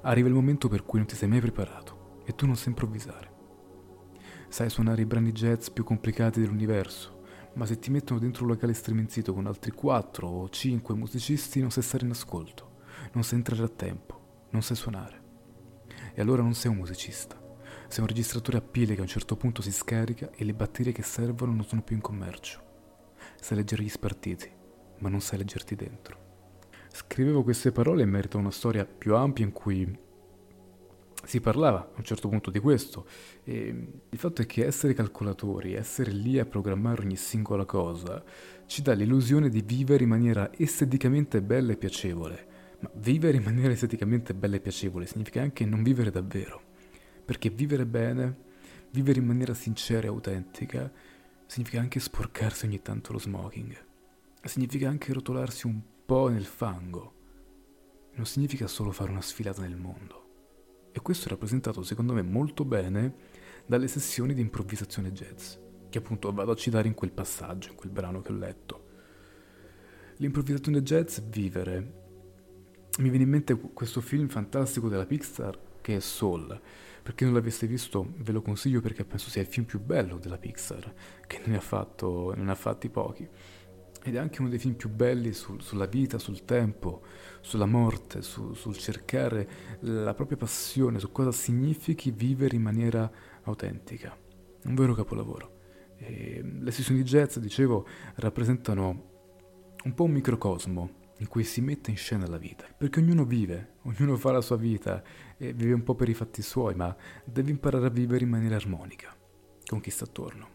Arriva 0.02 0.28
il 0.28 0.34
momento 0.34 0.68
per 0.68 0.84
cui 0.84 0.98
non 0.98 1.06
ti 1.06 1.14
sei 1.14 1.28
mai 1.28 1.40
preparato 1.40 2.22
e 2.24 2.34
tu 2.34 2.46
non 2.46 2.56
sai 2.56 2.68
improvvisare. 2.68 3.30
Sai 4.48 4.70
suonare 4.70 5.02
i 5.02 5.06
brani 5.06 5.32
jazz 5.32 5.68
più 5.68 5.84
complicati 5.84 6.40
dell'universo, 6.40 7.22
ma 7.54 7.66
se 7.66 7.78
ti 7.78 7.90
mettono 7.90 8.18
dentro 8.18 8.44
un 8.44 8.50
locale 8.50 8.72
striminzito 8.72 9.34
con 9.34 9.46
altri 9.46 9.72
4 9.72 10.26
o 10.26 10.48
5 10.48 10.94
musicisti 10.94 11.60
non 11.60 11.70
sai 11.70 11.82
stare 11.82 12.04
in 12.06 12.12
ascolto, 12.12 12.78
non 13.12 13.24
sai 13.24 13.38
entrare 13.38 13.62
a 13.62 13.68
tempo, 13.68 14.46
non 14.50 14.62
sai 14.62 14.76
suonare. 14.76 15.22
E 16.14 16.20
allora 16.20 16.42
non 16.42 16.54
sei 16.54 16.70
un 16.70 16.78
musicista, 16.78 17.38
sei 17.88 18.00
un 18.00 18.06
registratore 18.06 18.56
a 18.56 18.62
pile 18.62 18.94
che 18.94 19.00
a 19.00 19.02
un 19.02 19.08
certo 19.08 19.36
punto 19.36 19.60
si 19.60 19.70
scarica 19.70 20.30
e 20.30 20.44
le 20.44 20.54
batterie 20.54 20.92
che 20.92 21.02
servono 21.02 21.52
non 21.52 21.64
sono 21.64 21.82
più 21.82 21.94
in 21.94 22.02
commercio. 22.02 22.62
Sai 23.38 23.58
leggere 23.58 23.82
gli 23.82 23.88
spartiti, 23.88 24.50
ma 25.00 25.10
non 25.10 25.20
sai 25.20 25.38
leggerti 25.38 25.74
dentro. 25.74 26.29
Scrivevo 26.92 27.42
queste 27.44 27.70
parole 27.70 28.03
in 28.03 28.11
merito 28.11 28.37
a 28.37 28.40
una 28.40 28.50
storia 28.50 28.85
più 28.85 29.14
ampia 29.14 29.44
in 29.44 29.53
cui 29.53 29.98
si 31.24 31.40
parlava 31.40 31.79
a 31.81 31.92
un 31.96 32.03
certo 32.03 32.29
punto 32.29 32.50
di 32.50 32.59
questo. 32.59 33.07
E 33.44 33.66
il 34.09 34.18
fatto 34.18 34.42
è 34.42 34.46
che 34.46 34.66
essere 34.66 34.92
calcolatori, 34.92 35.74
essere 35.74 36.11
lì 36.11 36.38
a 36.38 36.46
programmare 36.46 37.03
ogni 37.03 37.16
singola 37.16 37.64
cosa, 37.64 38.22
ci 38.66 38.83
dà 38.83 38.92
l'illusione 38.92 39.48
di 39.48 39.62
vivere 39.62 40.03
in 40.03 40.09
maniera 40.09 40.50
esteticamente 40.57 41.40
bella 41.42 41.72
e 41.72 41.76
piacevole. 41.76 42.48
Ma 42.81 42.90
vivere 42.94 43.37
in 43.37 43.44
maniera 43.44 43.72
esteticamente 43.72 44.35
bella 44.35 44.57
e 44.57 44.61
piacevole 44.61 45.07
significa 45.07 45.42
anche 45.42 45.64
non 45.64 45.83
vivere 45.83 46.11
davvero. 46.11 46.61
Perché 47.24 47.50
vivere 47.50 47.87
bene, 47.87 48.37
vivere 48.90 49.20
in 49.20 49.26
maniera 49.26 49.55
sincera 49.55 50.07
e 50.07 50.09
autentica, 50.09 50.90
significa 51.46 51.81
anche 51.81 52.00
sporcarsi 52.00 52.64
ogni 52.64 52.83
tanto 52.83 53.12
lo 53.12 53.18
smoking. 53.18 53.76
Significa 54.42 54.88
anche 54.88 55.12
rotolarsi 55.12 55.66
un 55.66 55.81
po' 56.10 56.26
nel 56.26 56.44
fango. 56.44 57.12
Non 58.14 58.26
significa 58.26 58.66
solo 58.66 58.90
fare 58.90 59.12
una 59.12 59.20
sfilata 59.20 59.62
nel 59.62 59.76
mondo. 59.76 60.88
E 60.90 61.00
questo 61.02 61.26
è 61.26 61.28
rappresentato 61.28 61.84
secondo 61.84 62.14
me 62.14 62.22
molto 62.22 62.64
bene 62.64 63.14
dalle 63.64 63.86
sessioni 63.86 64.34
di 64.34 64.40
improvvisazione 64.40 65.12
jazz, 65.12 65.54
che 65.88 65.98
appunto 65.98 66.32
vado 66.32 66.50
a 66.50 66.56
citare 66.56 66.88
in 66.88 66.94
quel 66.94 67.12
passaggio, 67.12 67.68
in 67.68 67.76
quel 67.76 67.92
brano 67.92 68.22
che 68.22 68.32
ho 68.32 68.34
letto. 68.34 68.88
L'improvvisazione 70.16 70.82
jazz 70.82 71.20
vivere. 71.28 71.92
Mi 72.98 73.08
viene 73.08 73.22
in 73.22 73.30
mente 73.30 73.54
questo 73.54 74.00
film 74.00 74.26
fantastico 74.26 74.88
della 74.88 75.06
Pixar 75.06 75.56
che 75.80 75.94
è 75.94 76.00
Soul. 76.00 76.60
Per 77.04 77.14
chi 77.14 77.22
non 77.22 77.34
l'avesse 77.34 77.68
visto 77.68 78.14
ve 78.16 78.32
lo 78.32 78.42
consiglio 78.42 78.80
perché 78.80 79.04
penso 79.04 79.30
sia 79.30 79.42
il 79.42 79.46
film 79.46 79.64
più 79.64 79.78
bello 79.78 80.18
della 80.18 80.38
Pixar, 80.38 80.92
che 81.28 81.40
ne 81.44 81.56
ha, 81.56 81.60
fatto, 81.60 82.34
ne 82.34 82.50
ha 82.50 82.56
fatti 82.56 82.88
pochi. 82.88 83.28
Ed 84.02 84.14
è 84.14 84.18
anche 84.18 84.40
uno 84.40 84.48
dei 84.48 84.58
film 84.58 84.74
più 84.74 84.88
belli 84.88 85.32
sul, 85.34 85.60
sulla 85.60 85.84
vita, 85.84 86.18
sul 86.18 86.44
tempo, 86.44 87.02
sulla 87.42 87.66
morte, 87.66 88.22
su, 88.22 88.54
sul 88.54 88.76
cercare 88.78 89.48
la 89.80 90.14
propria 90.14 90.38
passione, 90.38 90.98
su 90.98 91.12
cosa 91.12 91.32
significhi 91.32 92.10
vivere 92.10 92.56
in 92.56 92.62
maniera 92.62 93.10
autentica. 93.42 94.16
Un 94.64 94.74
vero 94.74 94.94
capolavoro. 94.94 95.58
E 95.96 96.42
le 96.42 96.70
sessioni 96.70 97.02
di 97.02 97.08
jazz, 97.08 97.36
dicevo, 97.36 97.86
rappresentano 98.16 99.08
un 99.84 99.94
po' 99.94 100.04
un 100.04 100.12
microcosmo 100.12 100.98
in 101.18 101.28
cui 101.28 101.44
si 101.44 101.60
mette 101.60 101.90
in 101.90 101.98
scena 101.98 102.26
la 102.26 102.38
vita. 102.38 102.64
Perché 102.74 103.00
ognuno 103.00 103.26
vive, 103.26 103.74
ognuno 103.82 104.16
fa 104.16 104.32
la 104.32 104.40
sua 104.40 104.56
vita 104.56 105.02
e 105.36 105.52
vive 105.52 105.74
un 105.74 105.82
po' 105.82 105.94
per 105.94 106.08
i 106.08 106.14
fatti 106.14 106.40
suoi, 106.40 106.74
ma 106.74 106.96
deve 107.24 107.50
imparare 107.50 107.86
a 107.86 107.90
vivere 107.90 108.24
in 108.24 108.30
maniera 108.30 108.56
armonica 108.56 109.14
con 109.66 109.80
chi 109.80 109.90
sta 109.90 110.04
attorno. 110.04 110.48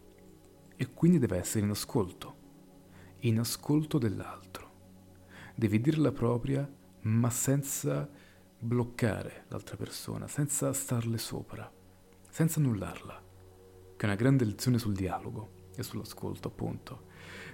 E 0.74 0.92
quindi 0.92 1.20
deve 1.20 1.38
essere 1.38 1.64
in 1.64 1.70
ascolto 1.70 2.44
in 3.26 3.40
ascolto 3.40 3.98
dell'altro. 3.98 4.70
Devi 5.54 5.80
dire 5.80 5.96
la 5.96 6.12
propria, 6.12 6.68
ma 7.02 7.28
senza 7.30 8.08
bloccare 8.58 9.44
l'altra 9.48 9.76
persona, 9.76 10.28
senza 10.28 10.72
starle 10.72 11.18
sopra, 11.18 11.70
senza 12.30 12.60
annullarla, 12.60 13.22
che 13.96 14.02
è 14.02 14.08
una 14.08 14.14
grande 14.14 14.44
lezione 14.44 14.78
sul 14.78 14.94
dialogo 14.94 15.64
e 15.74 15.82
sull'ascolto, 15.82 16.48
appunto, 16.48 17.06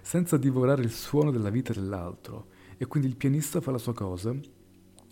senza 0.03 0.37
divorare 0.37 0.83
il 0.83 0.93
suono 0.93 1.31
della 1.31 1.51
vita 1.51 1.73
dell'altro. 1.73 2.49
E 2.77 2.87
quindi 2.87 3.09
il 3.09 3.17
pianista 3.17 3.61
fa 3.61 3.71
la 3.71 3.79
sua 3.79 3.95
cosa, 3.95 4.35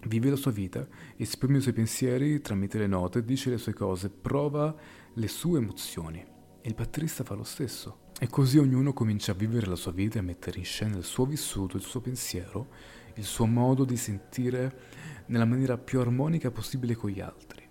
vive 0.09 0.31
la 0.31 0.37
sua 0.37 0.51
vita, 0.51 0.87
esprime 1.16 1.59
i 1.59 1.62
suoi 1.62 1.75
pensieri 1.75 2.40
tramite 2.40 2.79
le 2.79 2.87
note, 2.87 3.25
dice 3.25 3.49
le 3.49 3.59
sue 3.59 3.73
cose, 3.73 4.11
prova 4.11 4.75
le 5.14 5.29
sue 5.29 5.59
emozioni. 5.59 6.18
E 6.18 6.68
il 6.68 6.75
batterista 6.75 7.25
fa 7.25 7.35
lo 7.35 7.44
stesso. 7.44 8.09
E 8.23 8.29
così 8.29 8.59
ognuno 8.59 8.93
comincia 8.93 9.33
a 9.33 9.35
vivere 9.35 9.67
la 9.67 9.77
sua 9.77 9.93
vita 9.93 10.17
e 10.17 10.19
a 10.19 10.23
mettere 10.23 10.59
in 10.59 10.65
scena 10.67 10.95
il 10.99 11.05
suo 11.05 11.25
vissuto, 11.25 11.79
il 11.79 11.83
suo 11.83 12.03
pensiero, 12.03 12.69
il 13.15 13.25
suo 13.25 13.47
modo 13.47 13.87
di 13.87 13.97
sentire 13.97 14.81
nella 15.29 15.47
maniera 15.47 15.79
più 15.79 16.01
armonica 16.01 16.51
possibile 16.51 16.95
con 16.95 17.09
gli 17.09 17.21
altri, 17.21 17.67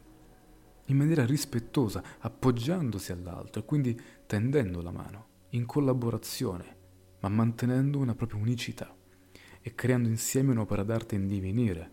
in 0.86 0.98
maniera 0.98 1.24
rispettosa, 1.24 2.02
appoggiandosi 2.18 3.12
all'altro 3.12 3.62
e 3.62 3.66
quindi 3.66 4.02
tendendo 4.26 4.82
la 4.82 4.90
mano, 4.90 5.28
in 5.50 5.68
collaborazione, 5.68 6.78
ma 7.20 7.30
mantenendo 7.30 8.00
una 8.00 8.16
propria 8.16 8.42
unicità 8.42 8.92
e 9.62 9.76
creando 9.76 10.10
insieme 10.10 10.50
un'opera 10.50 10.82
d'arte 10.82 11.14
in 11.14 11.28
divenire, 11.28 11.92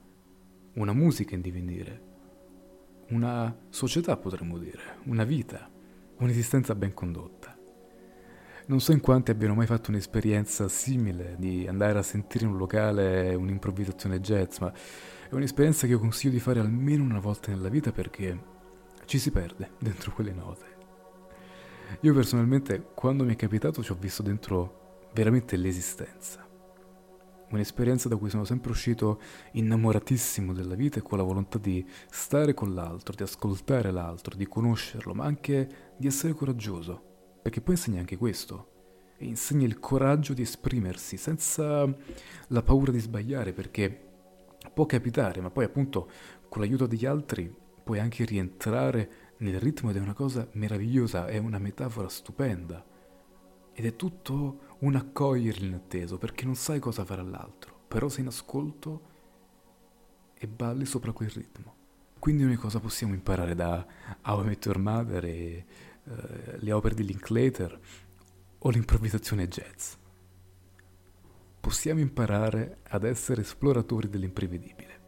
una 0.77 0.95
musica 0.95 1.35
in 1.35 1.43
divenire, 1.43 2.03
una 3.09 3.55
società 3.69 4.17
potremmo 4.17 4.57
dire, 4.57 4.97
una 5.05 5.25
vita, 5.25 5.71
un'esistenza 6.17 6.75
ben 6.75 6.95
condotta. 6.95 7.56
Non 8.69 8.81
so 8.81 8.91
in 8.91 8.99
quanti 8.99 9.31
abbiano 9.31 9.55
mai 9.55 9.67
fatto 9.67 9.91
un'esperienza 9.91 10.67
simile 10.67 11.37
di 11.39 11.69
andare 11.69 12.01
a 12.01 12.03
sentire 12.03 12.47
in 12.47 12.51
un 12.51 12.57
locale 12.57 13.33
un'improvvisazione 13.33 14.19
jazz, 14.19 14.59
ma 14.59 14.73
è 14.73 15.35
un'esperienza 15.35 15.87
che 15.87 15.93
io 15.93 16.01
consiglio 16.01 16.33
di 16.33 16.41
fare 16.41 16.59
almeno 16.59 17.05
una 17.05 17.21
volta 17.21 17.53
nella 17.53 17.69
vita 17.69 17.93
perché 17.93 18.37
ci 19.05 19.21
si 19.21 19.31
perde 19.31 19.71
dentro 19.79 20.11
quelle 20.13 20.33
note. 20.33 20.65
Io 22.01 22.13
personalmente, 22.13 22.89
quando 22.93 23.23
mi 23.23 23.35
è 23.35 23.37
capitato, 23.37 23.85
ci 23.85 23.93
ho 23.93 23.97
visto 23.97 24.25
dentro 24.25 25.11
veramente 25.15 25.57
l'esistenza. 25.57 26.45
Un'esperienza 27.51 28.09
da 28.09 28.17
cui 28.17 28.31
sono 28.31 28.45
sempre 28.45 28.73
uscito 28.73 29.21
innamoratissimo 29.53 30.53
della 30.53 30.75
vita 30.75 30.99
e 30.99 31.03
con 31.03 31.19
la 31.19 31.25
volontà 31.25 31.59
di 31.59 31.87
stare 32.11 32.53
con 32.53 32.75
l'altro, 32.75 33.15
di 33.15 33.23
ascoltare 33.23 33.93
l'altro, 33.93 34.35
di 34.35 34.49
conoscerlo, 34.49 35.15
ma 35.15 35.25
anche 35.25 35.95
di 35.97 36.09
essere 36.09 36.33
coraggioso 36.33 37.06
perché 37.47 37.61
poi 37.61 37.77
insegna 37.77 38.01
anche 38.01 38.17
questo. 38.17 38.73
E 39.19 39.25
insegna 39.25 39.67
il 39.67 39.79
coraggio 39.79 40.35
di 40.35 40.43
esprimersi 40.43 41.17
senza 41.17 41.87
la 42.49 42.63
paura 42.65 42.91
di 42.91 42.99
sbagliare, 42.99 43.53
perché 43.53 43.89
può 44.75 44.85
capitare, 44.85 45.41
ma 45.41 45.51
poi 45.51 45.65
appunto 45.65 46.11
con 46.49 46.61
l'aiuto 46.61 46.89
degli 46.89 47.07
altri 47.07 47.55
puoi 47.85 48.01
anche 48.01 48.25
rientrare 48.25 49.35
nel 49.37 49.61
ritmo 49.61 49.91
ed 49.91 49.97
è 49.97 50.01
una 50.01 50.13
cosa 50.13 50.49
meravigliosa, 50.55 51.29
è 51.29 51.39
una 51.39 51.61
metafora 51.61 52.09
stupenda. 52.09 52.85
Ed 53.73 53.85
è 53.85 53.95
tutto 53.95 54.77
un 54.81 54.97
accogliere 54.97 55.61
l'inatteso, 55.61 56.19
perché 56.19 56.45
non 56.45 56.57
sai 56.57 56.81
cosa 56.81 57.05
fare 57.05 57.21
all'altro, 57.21 57.79
però 57.87 58.09
sei 58.09 58.23
in 58.23 58.27
ascolto 58.27 59.03
e 60.35 60.49
balli 60.49 60.85
sopra 60.85 61.13
quel 61.13 61.31
ritmo. 61.31 61.75
Quindi 62.19 62.43
ogni 62.43 62.57
cosa 62.57 62.81
possiamo 62.81 63.15
imparare 63.15 63.55
da 63.55 63.87
How 64.25 64.43
I 64.43 64.47
Met 64.47 64.65
Your 64.65 64.79
Mother 64.79 65.25
e 65.27 65.65
eh, 66.09 66.59
le 66.59 66.73
opere 66.73 66.95
di 66.95 67.05
Linklater 67.05 67.79
o 68.59 68.71
l'improvvisazione 68.71 69.49
jazz. 69.49 69.95
Possiamo 71.61 72.01
imparare 72.01 72.79
ad 72.85 73.05
essere 73.05 73.41
esploratori 73.41 74.09
dell'imprevedibile 74.09 75.01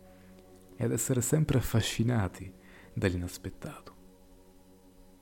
e 0.77 0.85
ad 0.85 0.93
essere 0.93 1.21
sempre 1.21 1.59
affascinati 1.59 2.53
dall'inaspettato. 2.93 3.97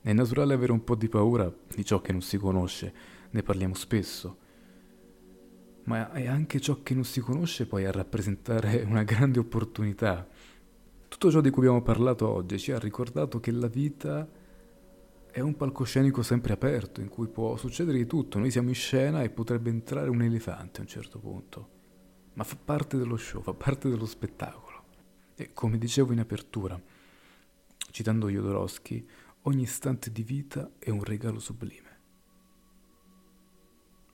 È 0.01 0.13
naturale 0.13 0.53
avere 0.53 0.71
un 0.71 0.83
po' 0.83 0.95
di 0.95 1.09
paura 1.09 1.53
di 1.73 1.85
ciò 1.85 2.01
che 2.01 2.11
non 2.11 2.21
si 2.21 2.37
conosce, 2.37 2.93
ne 3.29 3.43
parliamo 3.43 3.73
spesso, 3.75 4.37
ma 5.83 6.11
è 6.11 6.27
anche 6.27 6.59
ciò 6.59 6.81
che 6.81 6.93
non 6.93 7.03
si 7.03 7.19
conosce 7.19 7.65
poi 7.65 7.85
a 7.85 7.91
rappresentare 7.91 8.83
una 8.87 9.03
grande 9.03 9.39
opportunità. 9.39 10.27
Tutto 11.07 11.31
ciò 11.31 11.39
di 11.39 11.49
cui 11.49 11.63
abbiamo 11.63 11.83
parlato 11.83 12.27
oggi 12.27 12.59
ci 12.59 12.71
ha 12.71 12.79
ricordato 12.79 13.39
che 13.39 13.51
la 13.51 13.67
vita 13.67 14.27
è 15.37 15.41
un 15.41 15.55
palcoscenico 15.55 16.23
sempre 16.23 16.53
aperto 16.53 16.99
in 16.99 17.09
cui 17.09 17.27
può 17.27 17.57
succedere 17.57 17.99
di 17.99 18.07
tutto. 18.07 18.39
Noi 18.39 18.49
siamo 18.49 18.69
in 18.69 18.73
scena 18.73 19.21
e 19.21 19.29
potrebbe 19.29 19.69
entrare 19.69 20.09
un 20.09 20.23
elefante 20.23 20.79
a 20.79 20.81
un 20.81 20.87
certo 20.87 21.19
punto. 21.19 21.69
Ma 22.33 22.43
fa 22.43 22.55
parte 22.55 22.97
dello 22.97 23.17
show, 23.17 23.43
fa 23.43 23.53
parte 23.53 23.87
dello 23.87 24.07
spettacolo. 24.07 24.83
E 25.35 25.53
come 25.53 25.77
dicevo 25.77 26.11
in 26.11 26.21
apertura, 26.21 26.81
citando 27.91 28.29
Jodorowsky, 28.29 29.07
ogni 29.43 29.61
istante 29.61 30.11
di 30.11 30.23
vita 30.23 30.71
è 30.79 30.89
un 30.89 31.03
regalo 31.03 31.37
sublime. 31.37 31.97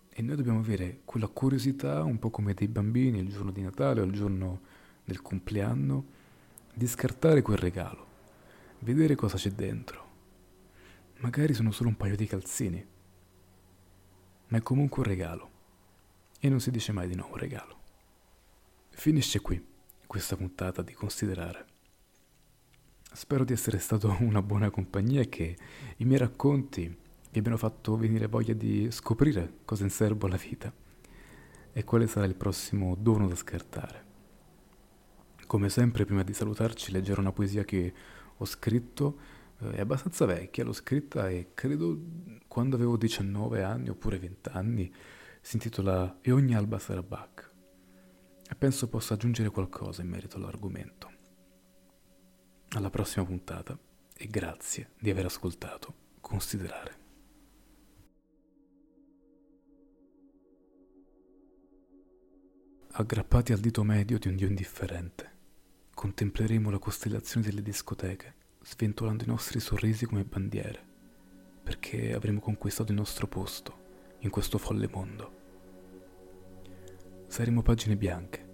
E 0.10 0.22
noi 0.22 0.36
dobbiamo 0.36 0.60
avere 0.60 1.04
quella 1.06 1.30
curiosità, 1.30 2.04
un 2.04 2.20
po' 2.20 2.32
come 2.32 2.54
dei 2.54 2.68
bambini 2.68 3.20
il 3.20 3.30
giorno 3.30 3.52
di 3.52 3.62
Natale 3.62 4.02
o 4.02 4.04
il 4.04 4.12
giorno 4.12 4.60
del 5.06 5.22
compleanno, 5.22 6.06
di 6.74 6.86
scartare 6.86 7.42
quel 7.42 7.60
regalo, 7.60 8.08
vedere 8.80 9.16
cosa 9.16 9.38
c'è 9.38 9.52
dentro 9.52 10.12
Magari 11.24 11.54
sono 11.54 11.72
solo 11.72 11.88
un 11.88 11.96
paio 11.96 12.18
di 12.18 12.28
calzini, 12.28 12.86
ma 14.50 14.58
è 14.58 14.62
comunque 14.62 15.02
un 15.02 15.08
regalo. 15.08 15.52
E 16.38 16.50
non 16.50 16.60
si 16.60 16.70
dice 16.70 16.92
mai 16.92 17.08
di 17.08 17.16
no 17.16 17.30
un 17.32 17.38
regalo. 17.38 17.80
Finisce 18.90 19.40
qui 19.40 19.66
questa 20.06 20.36
puntata 20.36 20.82
di 20.82 20.92
considerare. 20.92 21.66
Spero 23.14 23.46
di 23.46 23.54
essere 23.54 23.80
stato 23.80 24.14
una 24.20 24.42
buona 24.42 24.70
compagnia 24.70 25.22
e 25.22 25.30
che 25.30 25.58
i 25.96 26.04
miei 26.04 26.20
racconti 26.20 26.94
vi 27.32 27.40
abbiano 27.40 27.58
fatto 27.58 27.96
venire 27.96 28.28
voglia 28.28 28.54
di 28.54 28.92
scoprire 28.92 29.60
cosa 29.64 29.84
in 29.84 29.92
serbo 29.92 30.26
alla 30.26 30.36
vita 30.36 30.74
e 31.72 31.84
quale 31.86 32.08
sarà 32.08 32.26
il 32.26 32.36
prossimo 32.36 32.96
dono 32.96 33.30
da 33.30 33.36
scartare. 33.36 34.06
Come 35.48 35.70
sempre, 35.70 36.04
prima 36.04 36.24
di 36.24 36.34
salutarci, 36.34 36.92
leggerò 36.92 37.22
una 37.22 37.32
poesia 37.32 37.64
che 37.64 37.94
ho 38.36 38.46
scritto 38.46 39.33
è 39.72 39.80
abbastanza 39.80 40.26
vecchia, 40.26 40.64
l'ho 40.64 40.74
scritta 40.74 41.30
e 41.30 41.52
credo 41.54 42.00
quando 42.48 42.76
avevo 42.76 42.98
19 42.98 43.64
anni 43.64 43.90
oppure 43.90 44.20
20 44.20 44.50
anni, 44.54 44.94
si 45.42 45.56
intitola 45.56 46.20
E 46.22 46.32
ogni 46.32 46.56
alba 46.56 46.80
sarà 46.80 47.04
Bach 47.04 47.52
e 48.50 48.56
penso 48.56 48.88
possa 48.88 49.16
aggiungere 49.16 49.50
qualcosa 49.50 50.02
in 50.02 50.10
merito 50.10 50.38
all'argomento. 50.38 51.12
Alla 52.70 52.90
prossima 52.90 53.26
puntata 53.26 53.78
e 54.16 54.28
grazie 54.28 54.92
di 55.00 55.10
aver 55.10 55.26
ascoltato 55.26 56.02
Considerare. 56.22 57.02
Aggrappati 62.92 63.52
al 63.52 63.60
dito 63.60 63.84
medio 63.84 64.20
di 64.20 64.28
un 64.28 64.36
dio 64.36 64.48
indifferente, 64.48 65.32
contempleremo 65.94 66.70
la 66.70 66.78
costellazione 66.78 67.46
delle 67.46 67.64
discoteche 67.64 68.42
sventolando 68.64 69.26
i 69.26 69.28
nostri 69.28 69.60
sorrisi 69.60 70.06
come 70.06 70.24
bandiere, 70.24 70.82
perché 71.64 72.14
avremo 72.14 72.40
conquistato 72.40 72.92
il 72.92 72.98
nostro 72.98 73.28
posto 73.28 73.82
in 74.20 74.30
questo 74.30 74.58
folle 74.58 74.88
mondo. 74.90 75.42
Saremo 77.28 77.62
pagine 77.62 77.98
bianche 77.98 78.52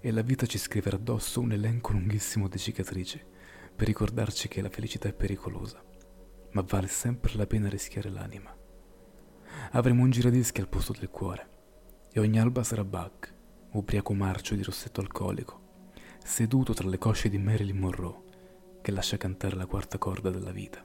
e 0.00 0.12
la 0.12 0.22
vita 0.22 0.46
ci 0.46 0.58
scriverà 0.58 0.96
addosso 0.96 1.40
un 1.40 1.52
elenco 1.52 1.92
lunghissimo 1.92 2.46
di 2.46 2.58
cicatrici 2.58 3.20
per 3.74 3.86
ricordarci 3.86 4.46
che 4.46 4.62
la 4.62 4.70
felicità 4.70 5.08
è 5.08 5.12
pericolosa, 5.12 5.82
ma 6.52 6.62
vale 6.62 6.86
sempre 6.86 7.34
la 7.34 7.46
pena 7.46 7.68
rischiare 7.68 8.10
l'anima. 8.10 8.56
Avremo 9.72 10.02
un 10.02 10.10
giradischi 10.10 10.60
al 10.60 10.68
posto 10.68 10.94
del 10.96 11.10
cuore 11.10 11.56
e 12.12 12.20
ogni 12.20 12.38
alba 12.38 12.62
sarà 12.62 12.84
Bach, 12.84 13.34
ubriaco 13.72 14.14
marcio 14.14 14.54
di 14.54 14.62
rossetto 14.62 15.00
alcolico, 15.00 15.86
seduto 16.22 16.74
tra 16.74 16.88
le 16.88 16.98
cosce 16.98 17.28
di 17.28 17.38
Marilyn 17.38 17.78
Monroe 17.78 18.26
che 18.88 18.94
lascia 18.94 19.18
cantare 19.18 19.54
la 19.54 19.66
quarta 19.66 19.98
corda 19.98 20.30
della 20.30 20.50
vita. 20.50 20.82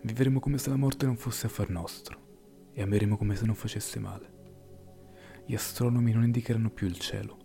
Vivremo 0.00 0.40
come 0.40 0.56
se 0.56 0.70
la 0.70 0.76
morte 0.76 1.04
non 1.04 1.18
fosse 1.18 1.44
affar 1.44 1.68
nostro 1.68 2.70
e 2.72 2.80
ameremo 2.80 3.18
come 3.18 3.36
se 3.36 3.44
non 3.44 3.54
facesse 3.54 4.00
male. 4.00 4.32
Gli 5.44 5.54
astronomi 5.54 6.10
non 6.10 6.24
indicheranno 6.24 6.70
più 6.70 6.86
il 6.86 6.98
cielo, 6.98 7.36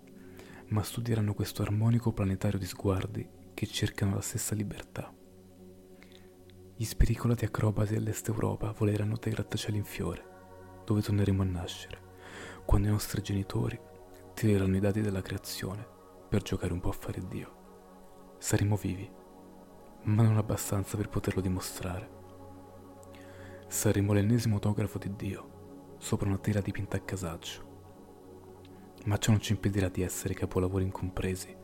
ma 0.67 0.84
studieranno 0.84 1.34
questo 1.34 1.63
armonico 1.63 2.13
planetario 2.13 2.58
di 2.58 2.65
sguardi 2.65 3.28
che 3.54 3.67
cercano 3.67 4.15
la 4.15 4.21
stessa 4.21 4.56
libertà. 4.56 5.13
Gli 6.73 6.86
spericolati 6.86 7.43
acrobati 7.43 7.93
dell'Est 7.93 8.30
Europa 8.30 8.71
voleranno 8.71 9.17
dai 9.17 9.34
grattacieli 9.34 9.80
in 9.80 9.84
fiore, 9.84 10.23
dove 10.86 11.02
torneremo 11.02 11.41
a 11.41 11.45
nascere, 11.45 12.00
quando 12.65 12.88
i 12.88 12.91
nostri 12.91 13.21
genitori 13.21 13.78
tireranno 14.34 14.78
i 14.78 14.80
dati 14.80 15.02
della 15.02 15.21
creazione 15.21 15.86
per 16.30 16.41
giocare 16.41 16.71
un 16.71 16.80
po' 16.80 16.89
a 16.89 16.93
fare 16.93 17.21
Dio 17.28 17.57
saremo 18.38 18.76
vivi, 18.76 19.10
ma 20.04 20.23
non 20.23 20.38
abbastanza 20.38 20.95
per 20.95 21.10
poterlo 21.10 21.41
dimostrare. 21.41 22.15
Saremo 23.67 24.13
l'ennesimo 24.13 24.56
autografo 24.56 24.97
di 24.97 25.15
Dio 25.15 25.56
sopra 25.97 26.28
una 26.28 26.38
tela 26.38 26.62
dipinta 26.62 26.97
a 26.97 27.02
casaccio. 27.02 27.65
Ma 29.06 29.17
ciò 29.17 29.32
non 29.32 29.41
ci 29.41 29.54
impedirà 29.54 29.89
di 29.89 30.02
essere 30.02 30.34
capolavori 30.34 30.84
incompresi, 30.84 31.56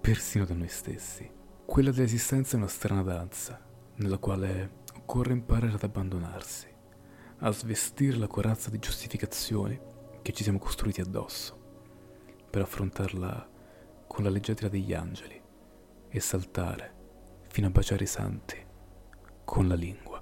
persino 0.00 0.44
da 0.44 0.54
noi 0.54 0.68
stessi. 0.68 1.30
Quella 1.64 1.90
dell'esistenza 1.90 2.54
è 2.54 2.58
una 2.58 2.68
strana 2.68 3.02
danza, 3.02 3.60
nella 3.96 4.18
quale 4.18 4.84
occorre 4.96 5.32
imparare 5.32 5.74
ad 5.74 5.82
abbandonarsi, 5.82 6.66
a 7.38 7.50
svestire 7.50 8.16
la 8.16 8.28
corazza 8.28 8.70
di 8.70 8.78
giustificazioni 8.78 9.78
che 10.22 10.32
ci 10.32 10.42
siamo 10.42 10.58
costruiti 10.58 11.00
addosso, 11.00 11.58
per 12.50 12.62
affrontarla 12.62 13.50
con 14.06 14.24
la 14.24 14.30
leggerezza 14.30 14.68
degli 14.68 14.94
angeli 14.94 15.44
e 16.16 16.20
saltare 16.20 16.94
fino 17.48 17.66
a 17.66 17.70
baciare 17.70 18.04
i 18.04 18.06
santi 18.06 18.56
con 19.44 19.68
la 19.68 19.74
lingua. 19.74 20.15